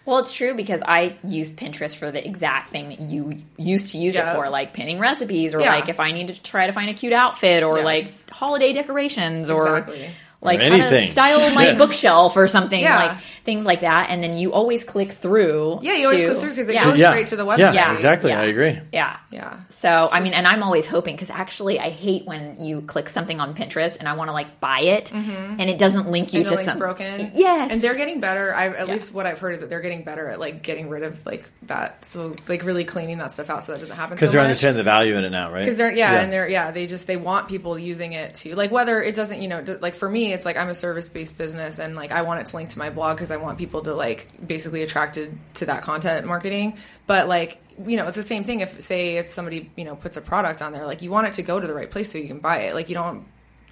[0.06, 3.98] Well, it's true because I use Pinterest for the exact thing that you used to
[3.98, 4.32] use Yeah.
[4.32, 5.74] it for, like pinning recipes, or Yeah.
[5.74, 7.84] like if I need to try to find a cute outfit, or Yes.
[7.84, 10.10] like holiday decorations, or Exactly.
[10.42, 11.76] Like Or how to style my Yeah.
[11.76, 12.96] bookshelf or something, Yeah.
[12.96, 14.09] like things like that.
[14.09, 15.81] And then you always click through.
[15.83, 16.85] Yeah, you always to- click through because it yeah.
[16.85, 17.09] goes yeah.
[17.09, 17.59] straight to the website.
[17.59, 17.94] Yeah, Yeah.
[17.94, 18.31] exactly.
[18.31, 18.40] Yeah.
[18.40, 18.79] I agree.
[18.92, 19.16] Yeah.
[19.31, 19.57] Yeah.
[19.68, 23.38] So, I mean, and I'm always hoping because actually I hate when you click something
[23.38, 25.61] on Pinterest and I want to like buy it mm-hmm.
[25.61, 27.20] and it doesn't link you And to the link's broken.
[27.35, 27.72] Yes.
[27.72, 28.55] And they're getting better.
[28.55, 28.94] I at Yeah.
[28.94, 31.44] least what I've heard is that they're getting better at like getting rid of like
[31.66, 32.05] that.
[32.07, 34.16] So like really cleaning that stuff out so that doesn't happen.
[34.16, 34.46] Because so they're much.
[34.46, 35.61] understanding the value in it now, right?
[35.61, 38.70] because they're yeah, and they're yeah they just they want people using it to like
[38.70, 41.78] whether it doesn't you know like for me it's like i'm a service based business
[41.78, 43.94] and like i want it to link to my blog because i want people to
[43.94, 46.78] like basically attracted to that content marketing.
[47.06, 50.16] But like you know it's the same thing if say if somebody you know puts
[50.16, 52.18] a product on there like you want it to go to the right place so
[52.18, 52.74] you can buy it.
[52.74, 53.26] Like you don't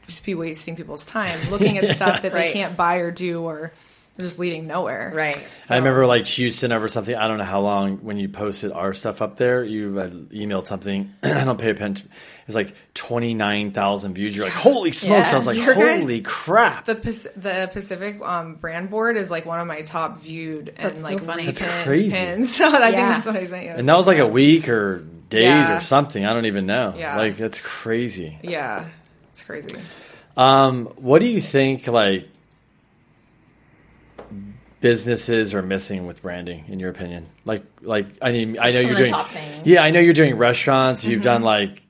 [0.07, 3.73] just be wasting people's time looking at stuff that they can't buy or do or
[4.19, 5.37] just leading nowhere right.
[5.71, 7.15] I remember like Houston over something.
[7.15, 9.65] I don't know how long when you posted our stuff up there.
[9.65, 11.15] You had emailed something.
[11.23, 12.09] I don't pay attention.
[12.09, 14.35] It was like twenty nine thousand views.
[14.37, 15.29] You're like, holy smokes!
[15.29, 15.35] Yeah.
[15.35, 16.85] I was like, Your guys- holy crap!
[16.87, 16.95] the
[17.37, 21.07] the Pacific um, brand board is like one of my top viewed and That's so
[21.09, 21.47] like funny.
[21.47, 22.11] That's repinned crazy.
[22.11, 22.57] pins.
[22.57, 23.71] So I think that's what I sent you.
[23.71, 25.77] and that was like a week or days Yeah.
[25.77, 26.25] or something.
[26.25, 26.95] I don't even know.
[26.97, 27.17] Yeah.
[27.19, 28.39] Like that's crazy.
[28.43, 28.87] Yeah,
[29.33, 29.77] it's crazy.
[30.37, 32.29] Um, what do you think like
[34.81, 37.27] businesses are missing with branding in your opinion?
[37.45, 39.14] Like like I mean I know Some you're doing.
[39.64, 41.83] Yeah, I know you're doing restaurants, you've done like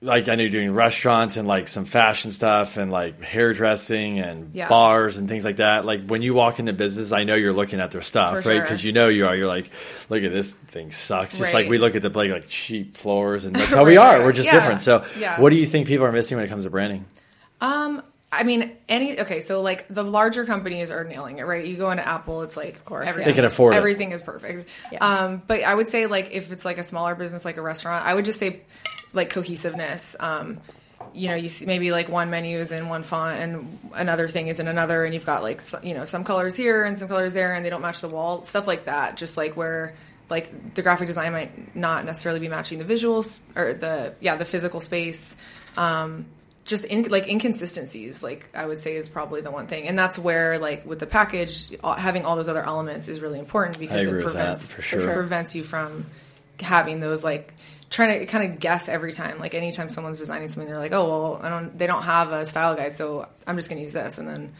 [0.00, 4.54] like I know you're doing restaurants and like some fashion stuff and like hairdressing and
[4.54, 4.68] Yeah.
[4.68, 5.84] bars and things like that.
[5.84, 8.44] Like when you walk into business, I know you're looking at their stuff, For right?
[8.44, 8.60] sure.
[8.62, 9.34] Because you know you are.
[9.34, 9.70] You're like,
[10.08, 11.36] look at this thing sucks.
[11.36, 14.22] Just like we look at the like, like cheap floors and that's how we are.
[14.22, 14.52] We're just yeah.
[14.52, 14.82] different.
[14.82, 15.40] So Yeah.
[15.40, 17.04] what do you think people are missing when it comes to branding?
[17.60, 19.40] Um, I mean, any okay.
[19.40, 21.64] So like the larger companies are nailing it, right?
[21.66, 23.78] You go into Apple, it's like of course, They can afford it.
[23.78, 24.68] everything is perfect.
[24.92, 24.98] Yeah.
[24.98, 28.04] Um, but I would say like if it's like a smaller business, like a restaurant,
[28.04, 28.60] I would just say
[29.14, 30.14] like cohesiveness.
[30.20, 30.60] Um,
[31.14, 34.48] you know, you see maybe like one menu is in one font and another thing
[34.48, 37.32] is in another, and you've got like you know some colors here and some colors
[37.32, 39.16] there, and they don't match the wall, stuff like that.
[39.16, 39.94] Just like where
[40.28, 44.44] like the graphic design might not necessarily be matching the visuals or the yeah the
[44.44, 45.34] physical space.
[45.78, 46.26] Um,
[46.68, 49.88] just in, like inconsistencies like i would say is probably the one thing.
[49.88, 53.38] And that's where like with the package all- having all those other elements is really
[53.38, 55.10] important because it that, prevents for sure.
[55.10, 56.04] it prevents you from
[56.60, 57.54] having those like
[57.88, 59.38] trying to kind of guess every time.
[59.38, 62.44] Like anytime someone's designing something they're like oh well i don't they don't have a
[62.44, 64.18] style guide so i'm just going to use this.
[64.18, 64.52] And then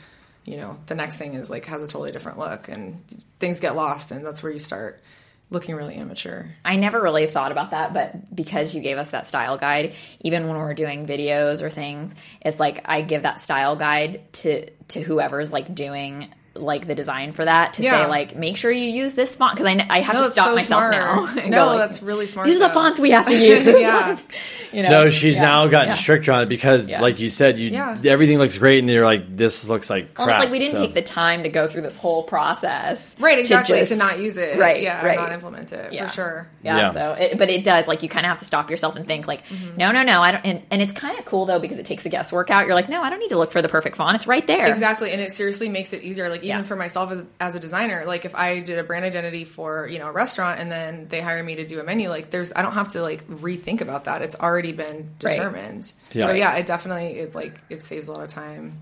[0.46, 3.04] you know the next thing is like has a totally different look and
[3.38, 5.02] things get lost and that's where you start
[5.50, 9.26] looking really immature I never really thought about that, but because you gave us that
[9.26, 13.76] style guide, even when we're doing videos or things, it's like I give that style
[13.76, 18.04] guide to to whoever's like doing like the design for that to Yeah.
[18.04, 20.32] say like make sure you use this font because I, I have No, to it's
[20.34, 20.92] stop so myself smart.
[20.92, 21.26] now.
[21.42, 23.64] and No, go, like, that's really smart These are the fonts we have to use.
[23.80, 24.18] yeah
[24.72, 24.88] you know?
[24.88, 25.42] No, she's Yeah.
[25.42, 25.94] now gotten Yeah.
[25.94, 27.00] stricter on it because, Yeah.
[27.00, 27.96] like you said, you Yeah.
[28.06, 30.26] everything looks great, and you're like, this looks like crap.
[30.26, 33.14] Well, it's like we didn't so- take the time to go through this whole process,
[33.18, 34.82] right exactly to, just- not use it right?
[34.82, 35.16] yeah right.
[35.16, 36.06] not implement it Yeah.
[36.06, 36.92] for sure Yeah, Yeah.
[36.92, 39.26] so it, but it does like you kind of have to stop yourself and think
[39.28, 39.76] like, mm-hmm.
[39.76, 40.44] no, no, no, I don't.
[40.44, 42.66] And, and it's kind of cool though because it takes the guesswork out.
[42.66, 44.16] You're like, no, I don't need to look for the perfect font.
[44.16, 44.66] It's right there.
[44.66, 46.28] Exactly, and it seriously makes it easier.
[46.28, 46.66] Like even Yeah.
[46.66, 49.98] for myself as, as a designer, like if I did a brand identity for you
[49.98, 52.62] know a restaurant and then they hire me to do a menu, like there's I
[52.62, 54.22] don't have to like rethink about that.
[54.22, 55.32] It's already been Right.
[55.36, 55.92] determined.
[56.12, 56.26] Yeah.
[56.26, 58.78] So yeah, it definitely it like it saves a lot of time.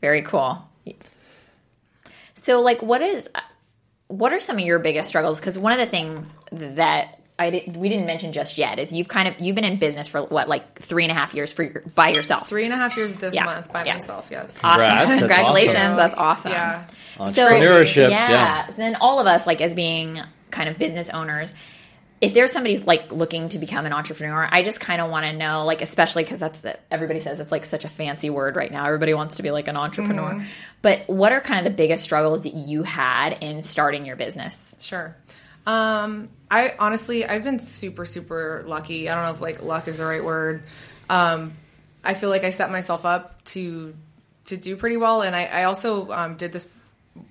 [0.00, 0.62] Very cool.
[2.34, 3.28] So, like, what is
[4.08, 5.40] what are some of your biggest struggles?
[5.40, 9.08] Because one of the things that I did, we didn't mention just yet is you've
[9.08, 11.64] kind of you've been in business for what like three and a half years for
[11.64, 12.48] your, by yourself.
[12.48, 13.44] Three and a half years this Yeah.
[13.46, 13.94] month by Yeah.
[13.94, 14.28] myself.
[14.30, 14.56] Yes.
[14.62, 14.80] Awesome!
[14.80, 15.96] Congrats, that's Congratulations, awesome.
[15.96, 16.52] that's awesome.
[16.52, 16.84] Yeah.
[17.18, 18.30] Entrepreneurship, yeah.
[18.30, 18.66] yeah.
[18.76, 20.20] Then all of us, like as being
[20.50, 21.54] kind of business owners,
[22.20, 25.32] if there's somebody's like looking to become an entrepreneur, I just kind of want to
[25.32, 28.70] know, like, especially because that's the, everybody says it's like such a fancy word right
[28.70, 28.86] now.
[28.86, 30.30] Everybody wants to be like an entrepreneur.
[30.30, 30.46] Mm-hmm.
[30.82, 34.76] But what are kind of the biggest struggles that you had in starting your business?
[34.80, 35.16] Sure.
[35.66, 39.08] Um, I honestly, I've been super, super lucky.
[39.08, 40.62] I don't know if like luck is the right word.
[41.08, 41.52] Um,
[42.02, 43.94] I feel like I set myself up to
[44.46, 46.68] to do pretty well, and I, I also um, did this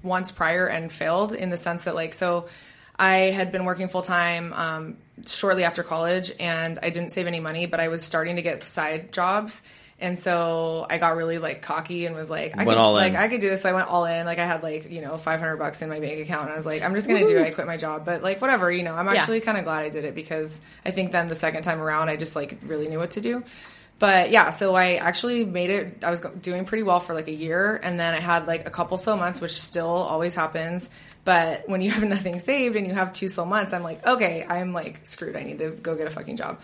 [0.01, 2.47] once prior and failed in the sense that like so.
[2.97, 7.39] I had been working full time um, shortly after college, and I didn't save any
[7.39, 9.63] money, but I was starting to get side jobs.
[9.99, 13.13] And so I got really like cocky and was like, I Went could, all in.
[13.13, 13.61] like I could do this.
[13.61, 14.25] So I went all in.
[14.25, 16.65] Like I had like you know 500 bucks in my bank account, and I was
[16.65, 17.43] like, I'm just gonna do it.
[17.45, 18.95] I quit my job, but like whatever, you know.
[18.95, 19.13] I'm Yeah.
[19.21, 22.09] actually kind of glad I did it because I think then the second time around,
[22.09, 23.43] I just like really knew what to do.
[23.99, 26.03] But yeah, so I actually made it.
[26.03, 28.71] I was doing pretty well for like a year, and then I had like a
[28.71, 30.89] couple slow months, which still always happens.
[31.23, 34.45] But when you have nothing saved and you have two slow months, I'm like, okay,
[34.49, 35.37] I'm like screwed.
[35.37, 36.59] I need to go get a fucking job.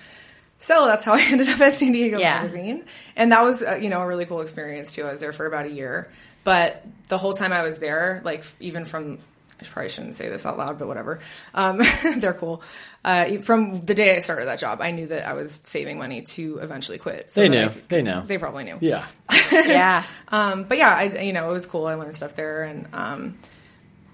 [0.60, 2.36] So that's how I ended up at San Diego Yeah.
[2.42, 2.84] Magazine,
[3.16, 5.06] and that was uh, you know a really cool experience too.
[5.06, 6.12] I was there for about a year,
[6.44, 9.20] but the whole time I was there, like even from
[9.62, 11.20] I probably shouldn't say this out loud, but whatever,
[11.54, 11.82] um,
[12.18, 12.62] they're cool.
[13.04, 16.22] Uh, from the day I started that job, I knew that I was saving money
[16.22, 17.30] to eventually quit.
[17.32, 17.64] So They knew.
[17.66, 18.24] I could- They know.
[18.26, 18.78] They probably knew.
[18.82, 19.06] Yeah.
[19.52, 20.04] yeah.
[20.30, 21.88] Um, but yeah, I, you know, it was cool.
[21.88, 23.38] I learned stuff there, and um,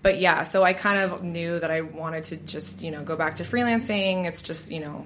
[0.02, 3.16] but yeah, so I kind of knew that I wanted to just you know go
[3.16, 4.26] back to freelancing.
[4.26, 5.06] It's just you know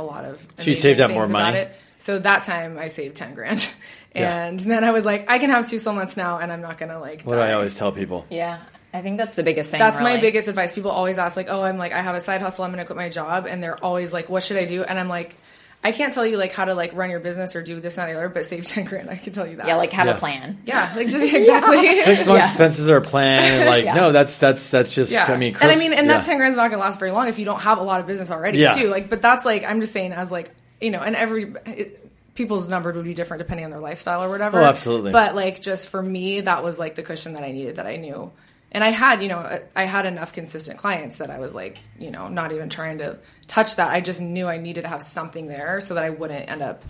[0.00, 1.58] a lot of So you amazing saved up more money?
[1.58, 1.76] It.
[1.98, 3.70] So that time I saved ten grand,
[4.14, 4.46] Yeah.
[4.46, 6.78] and then I was like, I can have two slow months now, and I'm not
[6.78, 7.22] gonna like.
[7.22, 8.26] What do I always tell people?
[8.30, 8.60] Yeah.
[8.92, 9.78] I think that's the biggest thing.
[9.78, 10.72] That's my biggest advice.
[10.74, 12.64] People always ask like, "Oh, I'm like I have a side hustle.
[12.64, 14.98] I'm going to quit my job," and they're always like, "What should I do?" And
[14.98, 15.36] I'm like,
[15.82, 18.06] I can't tell you like how to like run your business or do this and
[18.06, 19.08] that, the other, but save ten grand.
[19.08, 19.66] I can tell you that.
[19.66, 20.14] Yeah, like have Yeah.
[20.14, 20.58] a plan.
[20.66, 22.48] yeah, like just exactly Six months Yeah.
[22.50, 23.66] expenses are a plan.
[23.66, 23.94] Like, Yeah.
[23.94, 25.10] no, that's that's that's just.
[25.12, 26.14] Yeah, I mean, and I mean, and yeah.
[26.14, 28.06] that ten grand's not gonna last very long if you don't have a lot of
[28.06, 28.74] business already Yeah.
[28.74, 28.88] too.
[28.88, 30.50] Like, but that's like I'm just saying as like
[30.82, 31.96] you know, and every it,
[32.34, 34.60] people's number would be different depending on their lifestyle or whatever.
[34.60, 35.12] Oh, absolutely.
[35.12, 37.96] But like, just for me, that was like the cushion that I needed that I
[37.96, 38.30] knew.
[38.72, 42.10] And I had, you know, I had enough consistent clients that I was like, you
[42.10, 43.90] know, not even trying to touch that.
[43.92, 46.82] I just knew I needed to have something there so that I wouldn't end up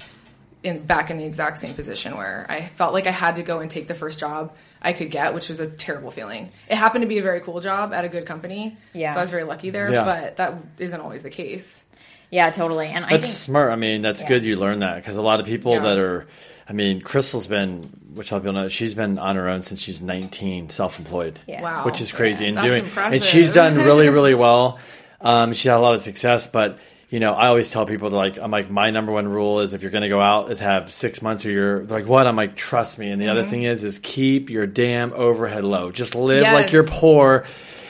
[0.62, 3.60] in back in the exact same position where I felt like I had to go
[3.60, 6.50] and take the first job I could get, which was a terrible feeling.
[6.68, 9.14] It happened to be a very cool job at a good company, Yeah.
[9.14, 9.90] so I was very lucky there.
[9.90, 10.04] Yeah.
[10.04, 11.82] But that isn't always the case.
[12.30, 12.88] Yeah, totally.
[12.88, 13.72] And I That's think smart.
[13.72, 14.28] I mean, that's Yeah.
[14.28, 15.80] good you learned that because a lot of people Yeah.
[15.80, 16.26] that are,
[16.68, 19.62] I mean, Crystal's been, which a lot of people know, she's been on her own
[19.62, 21.38] since she's 19, self-employed.
[21.46, 21.62] Yeah.
[21.62, 21.84] Wow.
[21.84, 22.46] Which is crazy.
[22.46, 23.12] And That's doing, impressive.
[23.14, 24.78] and she's done really, really well.
[25.20, 26.78] Um, she had a lot of success, but
[27.10, 29.74] you know, I always tell people that like, I'm like, my number one rule is
[29.74, 32.26] if you're going to go out is have six months or you're like, what?
[32.28, 33.10] I'm like, trust me.
[33.10, 33.50] And the other Mm-hmm.
[33.50, 35.90] thing is, is keep your damn overhead low.
[35.90, 36.54] Just live Yes.
[36.54, 37.44] like you're poor.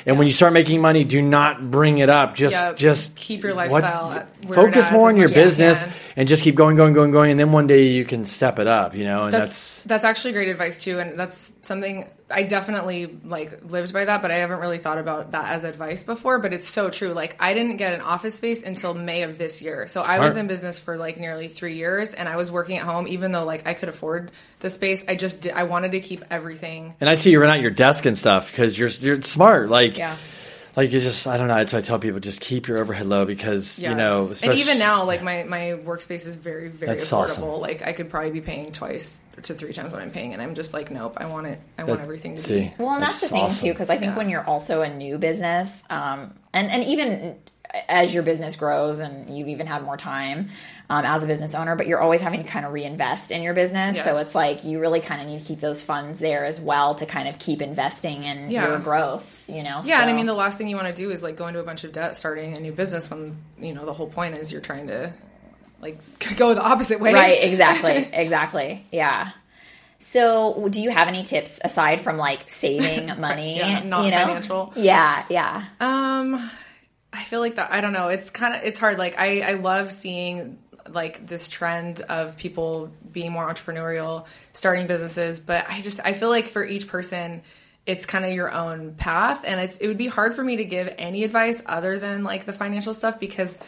[0.07, 2.35] And when you start making money, do not bring it up.
[2.35, 2.77] Just, Yep.
[2.77, 5.93] just Keep your lifestyle Focus more on your much as you business can.
[6.17, 7.31] and just keep going, going, going, going.
[7.31, 10.05] And then one day you can step it up, you know, and that's that's, that's
[10.05, 14.37] actually great advice too and that's something i definitely like lived by that but i
[14.37, 17.13] haven't really thought about that as advice before but it's so true.
[17.13, 19.87] Like i didn't get an office space until may of this year.
[19.87, 22.85] So i was in business for like nearly three years and i was working at
[22.85, 25.05] home even though like i could afford the space.
[25.07, 27.71] I just did i wanted to keep everything and I see you run out your
[27.71, 29.69] desk and stuff because you're, you're smart.
[29.69, 30.17] Like, yeah
[30.77, 31.55] like you just, I don't know.
[31.57, 33.97] That's why I tell people just keep your overhead low because, you Yes.
[33.97, 37.23] know, and even now, like my my workspace is very very That's affordable.
[37.25, 37.61] awesome.
[37.61, 40.55] Like I could probably be paying twice to three times what I'm paying, and I'm
[40.55, 41.59] just like, nope, I want it.
[41.79, 42.61] I want everything to see.
[42.61, 42.75] be.
[42.79, 43.67] Well, and that's, the thing awesome.
[43.69, 44.17] too, because I think Yeah.
[44.19, 47.37] when you're also a new business, um, and and even
[47.89, 50.49] as your business grows and you've even had more time
[50.89, 53.55] um, as a business owner, but you're always having to kind of reinvest in your
[53.55, 54.03] business.
[54.03, 56.95] So it's like you really kind of need to keep those funds there as well
[56.97, 58.69] to kind of keep investing in Yeah.
[58.69, 59.45] your growth.
[59.49, 61.37] You know, Yeah, and I mean the last thing you want to do is like
[61.37, 64.09] go into a bunch of debt starting a new business when you know the whole
[64.09, 65.13] point is you're trying to
[65.81, 65.99] like
[66.37, 67.13] go the opposite way.
[67.15, 69.31] right exactly exactly yeah
[69.99, 74.19] so do you have any tips aside from like saving money yeah, not you know?
[74.19, 74.73] financial.
[74.77, 76.51] yeah yeah Um,
[77.13, 77.73] I feel like that.
[77.73, 78.09] I don't know.
[78.09, 78.99] It's kind of it's hard.
[78.99, 85.41] Like I I love seeing like this trend of people being more entrepreneurial, starting businesses.
[85.41, 87.43] But I just I feel like for each person,
[87.87, 90.65] it's kind of your own path, and it's it would be hard for me to
[90.65, 93.59] give any advice other than like the financial stuff because.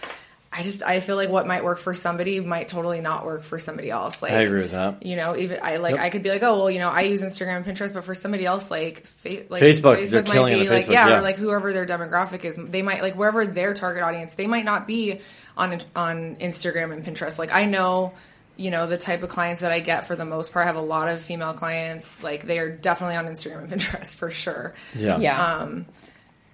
[0.54, 3.58] I just I feel like what might work for somebody might totally not work for
[3.58, 4.20] somebody else.
[4.20, 5.04] Like I agree with that.
[5.04, 7.22] You know, even I like I could be like, oh well, you know, I use
[7.22, 10.60] Instagram and Pinterest, but for somebody else, like, fa- like Facebook, they're might killing it
[10.60, 11.18] be on like, Facebook, yeah, yeah.
[11.18, 14.66] or like whoever their demographic is, they might like wherever their target audience, they might
[14.66, 15.20] not be
[15.56, 17.38] on on Instagram and Pinterest.
[17.38, 18.12] Like I know,
[18.58, 20.76] you know, the type of clients that I get for the most part I have
[20.76, 22.22] a lot of female clients.
[22.22, 24.74] Like they are definitely on Instagram and Pinterest for sure.
[24.94, 25.16] Yeah.
[25.18, 25.56] Yeah.
[25.56, 25.86] Um,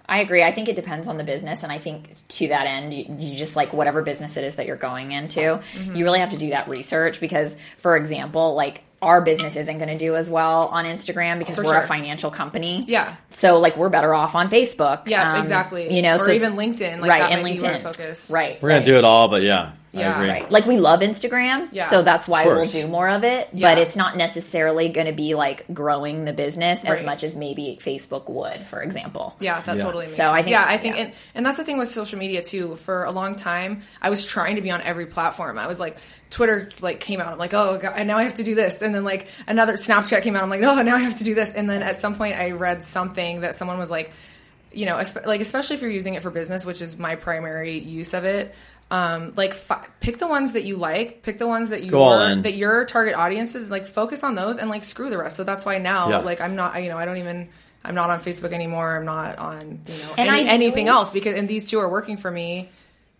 [0.09, 0.43] I agree.
[0.43, 1.63] I think it depends on the business.
[1.63, 4.65] And I think to that end, you, you just like whatever business it is that
[4.65, 5.95] you're going into, Mm-hmm.
[5.95, 9.89] you really have to do that research because, for example, like our business isn't going
[9.89, 12.83] to do as well on Instagram because For we're a financial company.
[12.87, 13.15] Yeah.
[13.29, 15.07] So like we're better off on Facebook.
[15.07, 15.95] Yeah, um, exactly.
[15.95, 16.99] You know, or so even LinkedIn.
[16.99, 17.73] Like right that and might LinkedIn.
[17.75, 18.29] to focus.
[18.29, 18.61] Right.
[18.61, 20.19] We're going to do it all, but yeah, I Yeah.
[20.27, 20.51] Right.
[20.51, 21.89] Like we love Instagram, Yeah.
[21.89, 23.49] so that's why we'll do more of it.
[23.53, 23.69] Yeah.
[23.73, 27.79] But it's not necessarily going to be like growing the business as much as maybe
[27.81, 29.35] Facebook would, for example.
[29.39, 29.83] Yeah, that Yeah.
[29.83, 30.33] totally makes So sense.
[30.33, 31.01] I think- yeah, I think, yeah.
[31.03, 32.75] And, and that's the thing with social media too.
[32.75, 35.57] For a long time, I was trying to be on every platform.
[35.57, 35.97] I was like,
[36.29, 37.33] Twitter like came out.
[37.33, 40.21] I'm like, oh, God, now I have to do this, and then like another Snapchat
[40.21, 40.43] came out.
[40.43, 41.51] I'm like, no, now I have to do this.
[41.53, 44.11] And then at some point, I read something that someone was like,
[44.71, 48.13] you know, like especially if you're using it for business, which is my primary use
[48.13, 48.53] of it.
[48.91, 52.35] Um, like fi- pick the ones that you like, pick the ones that you Go
[52.41, 55.35] that your target audience is like focus on those and like screw the rest.
[55.35, 56.17] So that's why now Yeah.
[56.19, 57.49] like I'm not you know I don't even
[57.85, 58.95] I'm not on Facebook anymore.
[58.97, 62.31] I'm not on you know any, anything else because and these two are working for
[62.31, 62.69] me,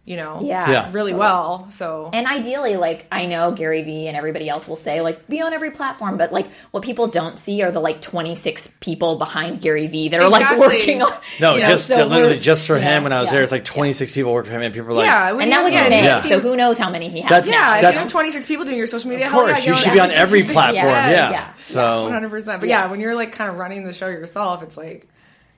[0.10, 0.72] you know, Yeah.
[0.72, 0.89] Yeah.
[0.91, 1.67] really well.
[1.69, 5.39] So And ideally, like I know Gary Vee and everybody else will say, like be
[5.39, 9.62] on every platform, but like what people don't see are the like 26 people behind
[9.62, 10.58] Gary Vee that are Exactly.
[10.58, 11.12] like working on.
[11.39, 13.43] No, you know, just so literally just for yeah, him when I was yeah, there,
[13.43, 13.74] it's like yeah.
[13.74, 15.89] 26 people work for him, and people are like, yeah, And that was get in
[15.91, 16.17] May, Yeah.
[16.17, 17.30] so who knows how many he has?
[17.30, 17.76] That's- now.
[17.76, 19.78] yeah, if you have 26 people doing your social media, of hell course, yeah, you
[19.78, 20.88] should be on every platform.
[20.88, 21.32] Yes.
[21.32, 21.32] Yeah.
[21.32, 21.54] Yeah.
[21.54, 22.60] So 100%.
[22.60, 22.88] But yeah.
[22.89, 25.08] when you're like kind of running the show yourself, it's like,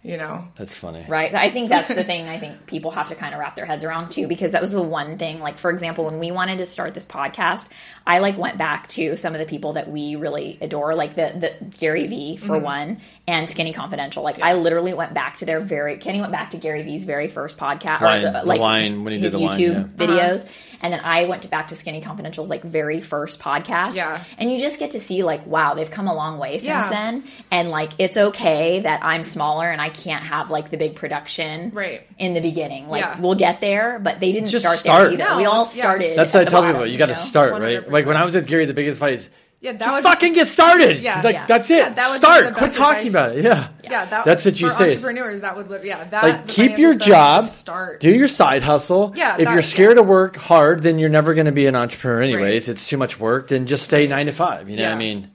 [0.04, 1.06] you know, that's funny.
[1.08, 1.34] Right.
[1.34, 3.84] I think that's the thing I think people have to kind of wrap their heads
[3.84, 5.40] around too, because that was the one thing.
[5.40, 7.68] Like, for example, when we wanted to start this podcast,
[8.08, 11.34] I like went back to some of the people that we really adore, like the,
[11.60, 12.64] the Gary Vee for Mm-hmm.
[12.64, 14.24] one, and Skinny Confidential.
[14.24, 17.28] Like, I literally went back to their very, Kenny went back to Gary Vee's very
[17.28, 20.08] first podcast, Wine, or the like wine, when he did his the wine, YouTube yeah.
[20.08, 20.71] videos.
[20.82, 23.96] And then I went to back to Skinny Confidential's like very first podcast.
[23.96, 24.24] Yeah.
[24.38, 26.90] And you just get to see like, wow, they've come a long way since Yeah.
[26.90, 27.24] then.
[27.52, 31.72] And like, it's okay that I'm smaller and I can't have like the big production
[31.74, 32.02] Right.
[32.18, 32.88] in the beginning.
[32.90, 33.20] Like Yeah.
[33.20, 35.04] we'll get there, but they didn't Just start, start.
[35.04, 35.24] there either.
[35.32, 35.64] No, we all yeah.
[35.66, 36.18] started.
[36.18, 36.92] That's at what I the tell bottom, people.
[36.92, 37.18] You got to know?
[37.20, 37.86] start, right?
[37.86, 37.92] 100%.
[37.92, 39.30] Like when I was with Gary, the biggest fight is
[39.62, 40.98] yeah, that just would fucking get started.
[40.98, 41.16] Yeah.
[41.16, 41.46] He's like, Yeah.
[41.46, 41.78] that's it.
[41.78, 42.56] Yeah, that start.
[42.56, 43.44] Quit talking about it.
[43.44, 43.68] Yeah.
[43.84, 44.90] yeah, that, That's what you say.
[44.90, 45.86] Entrepreneurs, that would live.
[45.86, 48.00] Yeah, that Like keep your job, start.
[48.00, 49.14] do your side hustle.
[49.16, 49.96] Yeah, if you're scared yeah.
[49.96, 52.68] to work hard, then you're never going to be an entrepreneur anyways.
[52.68, 52.74] Right.
[52.74, 53.50] It's too much work.
[53.50, 54.68] Then just stay nine to five.
[54.68, 55.32] You know what I mean?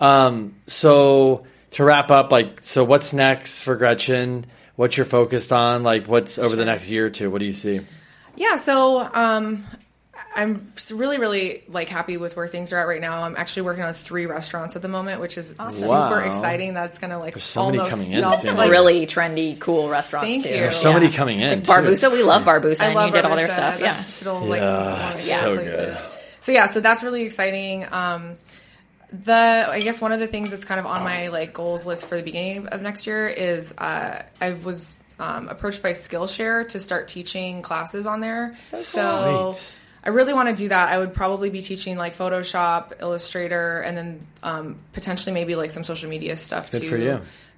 [0.00, 4.46] Um, so to wrap up, like, so what's next for Gretchen?
[4.76, 5.82] What you're focused on?
[5.82, 7.30] Like, what's over the next year or two?
[7.30, 7.82] What do you see?
[8.36, 9.66] Yeah, so um,
[10.34, 13.22] I'm really, really like happy with where things are at right now.
[13.24, 16.18] I'm actually working on three restaurants at the moment, which is super Wow.
[16.30, 16.72] exciting.
[16.72, 19.88] That's gonna like There's so many almost coming in, double- it like, really trendy, cool
[19.88, 20.50] restaurants Thank too.
[20.50, 20.60] you.
[20.60, 21.00] There's so Yeah.
[21.00, 21.48] many coming in.
[21.48, 21.62] Like.
[21.64, 23.52] Barbusa, we love Barbusa, I and love you did all their Barbusa.
[23.52, 23.80] stuff.
[23.80, 23.86] Yeah.
[23.92, 25.98] That's still like Yeah, one of my so favorite good.
[26.38, 27.86] So yeah, so that's really exciting.
[27.90, 28.36] Um,
[29.12, 32.06] the I guess one of the things that's kind of on my like goals list
[32.06, 36.78] for the beginning of next year is uh, I was um, approached by Skillshare to
[36.78, 38.56] start teaching classes on there.
[38.62, 39.74] So, Sweet.
[40.02, 40.90] I really want to do that.
[40.90, 45.84] I would probably be teaching like Photoshop, Illustrator, and then um, potentially maybe like some
[45.84, 46.88] social media stuff Good too.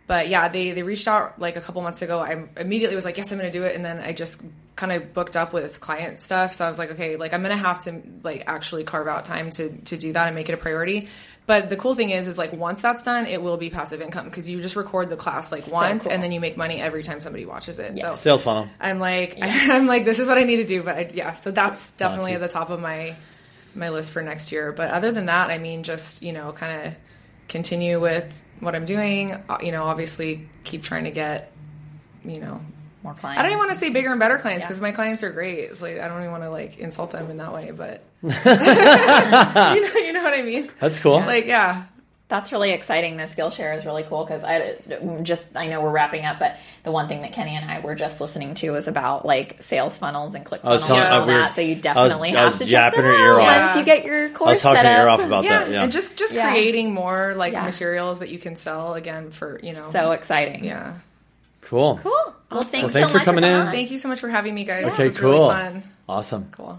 [0.07, 2.19] But yeah, they they reached out like a couple months ago.
[2.19, 4.43] I immediately was like, yes, I'm going to do it, and then I just
[4.75, 6.55] kind of booked up with client stuff.
[6.55, 9.25] So I was like, okay, like I'm going to have to like actually carve out
[9.25, 11.09] time to to do that and make it a priority.
[11.45, 14.27] But the cool thing is, is like once that's done, it will be passive income
[14.27, 16.13] because you just record the class like once, cool.
[16.13, 17.97] and then you make money every time somebody watches it.
[17.97, 18.69] So Sales funnel.
[18.81, 20.83] I'm like, I'm like, this is what I need to do.
[20.83, 23.17] But I, yeah, so that's definitely at the top of my
[23.75, 24.73] my list for next year.
[24.73, 26.95] But other than that, I mean, just you know, kind of
[27.53, 29.33] continue with what I'm doing.
[29.33, 31.53] Uh, You know, obviously keep trying to get,
[32.25, 32.61] you know,
[33.05, 33.39] More clients.
[33.39, 34.69] I don't even want to say bigger and better clients Yeah.
[34.69, 35.59] because my clients are great.
[35.71, 38.31] It's like I don't even want to like insult them in that way, but you
[38.31, 40.71] know, you know what I mean.
[40.81, 41.19] That's cool.
[41.21, 41.85] Like, yeah,
[42.33, 43.19] That's really exciting.
[43.19, 44.77] The Skillshare is really cool because I
[45.23, 47.95] just I know we're wrapping up, but the one thing that Kenny and I were
[47.95, 51.29] just listening to was about like sales funnels and click I was funnels and telling-
[51.29, 51.55] all uh, we that.
[51.55, 53.41] So you I was- definitely I have was to check yapping them her ear out
[53.49, 53.61] off.
[53.67, 55.21] once you get your I was course talking set to your up.
[55.21, 55.71] off about yeah, that.
[55.73, 55.83] Yeah.
[55.83, 56.51] and just just Yeah.
[56.51, 57.65] creating more like Yeah.
[57.67, 59.89] materials that you can sell again for you know.
[59.91, 60.65] so exciting.
[60.65, 60.95] yeah.
[61.61, 62.01] cool.
[62.03, 62.13] cool.
[62.51, 63.71] Well, thanks, Well, thanks so for much coming in.
[63.71, 64.85] Thank you so much for having me, guys.
[64.87, 65.31] Okay, this was cool.
[65.33, 65.83] really fun.
[66.09, 66.49] Awesome.
[66.53, 66.79] Cool.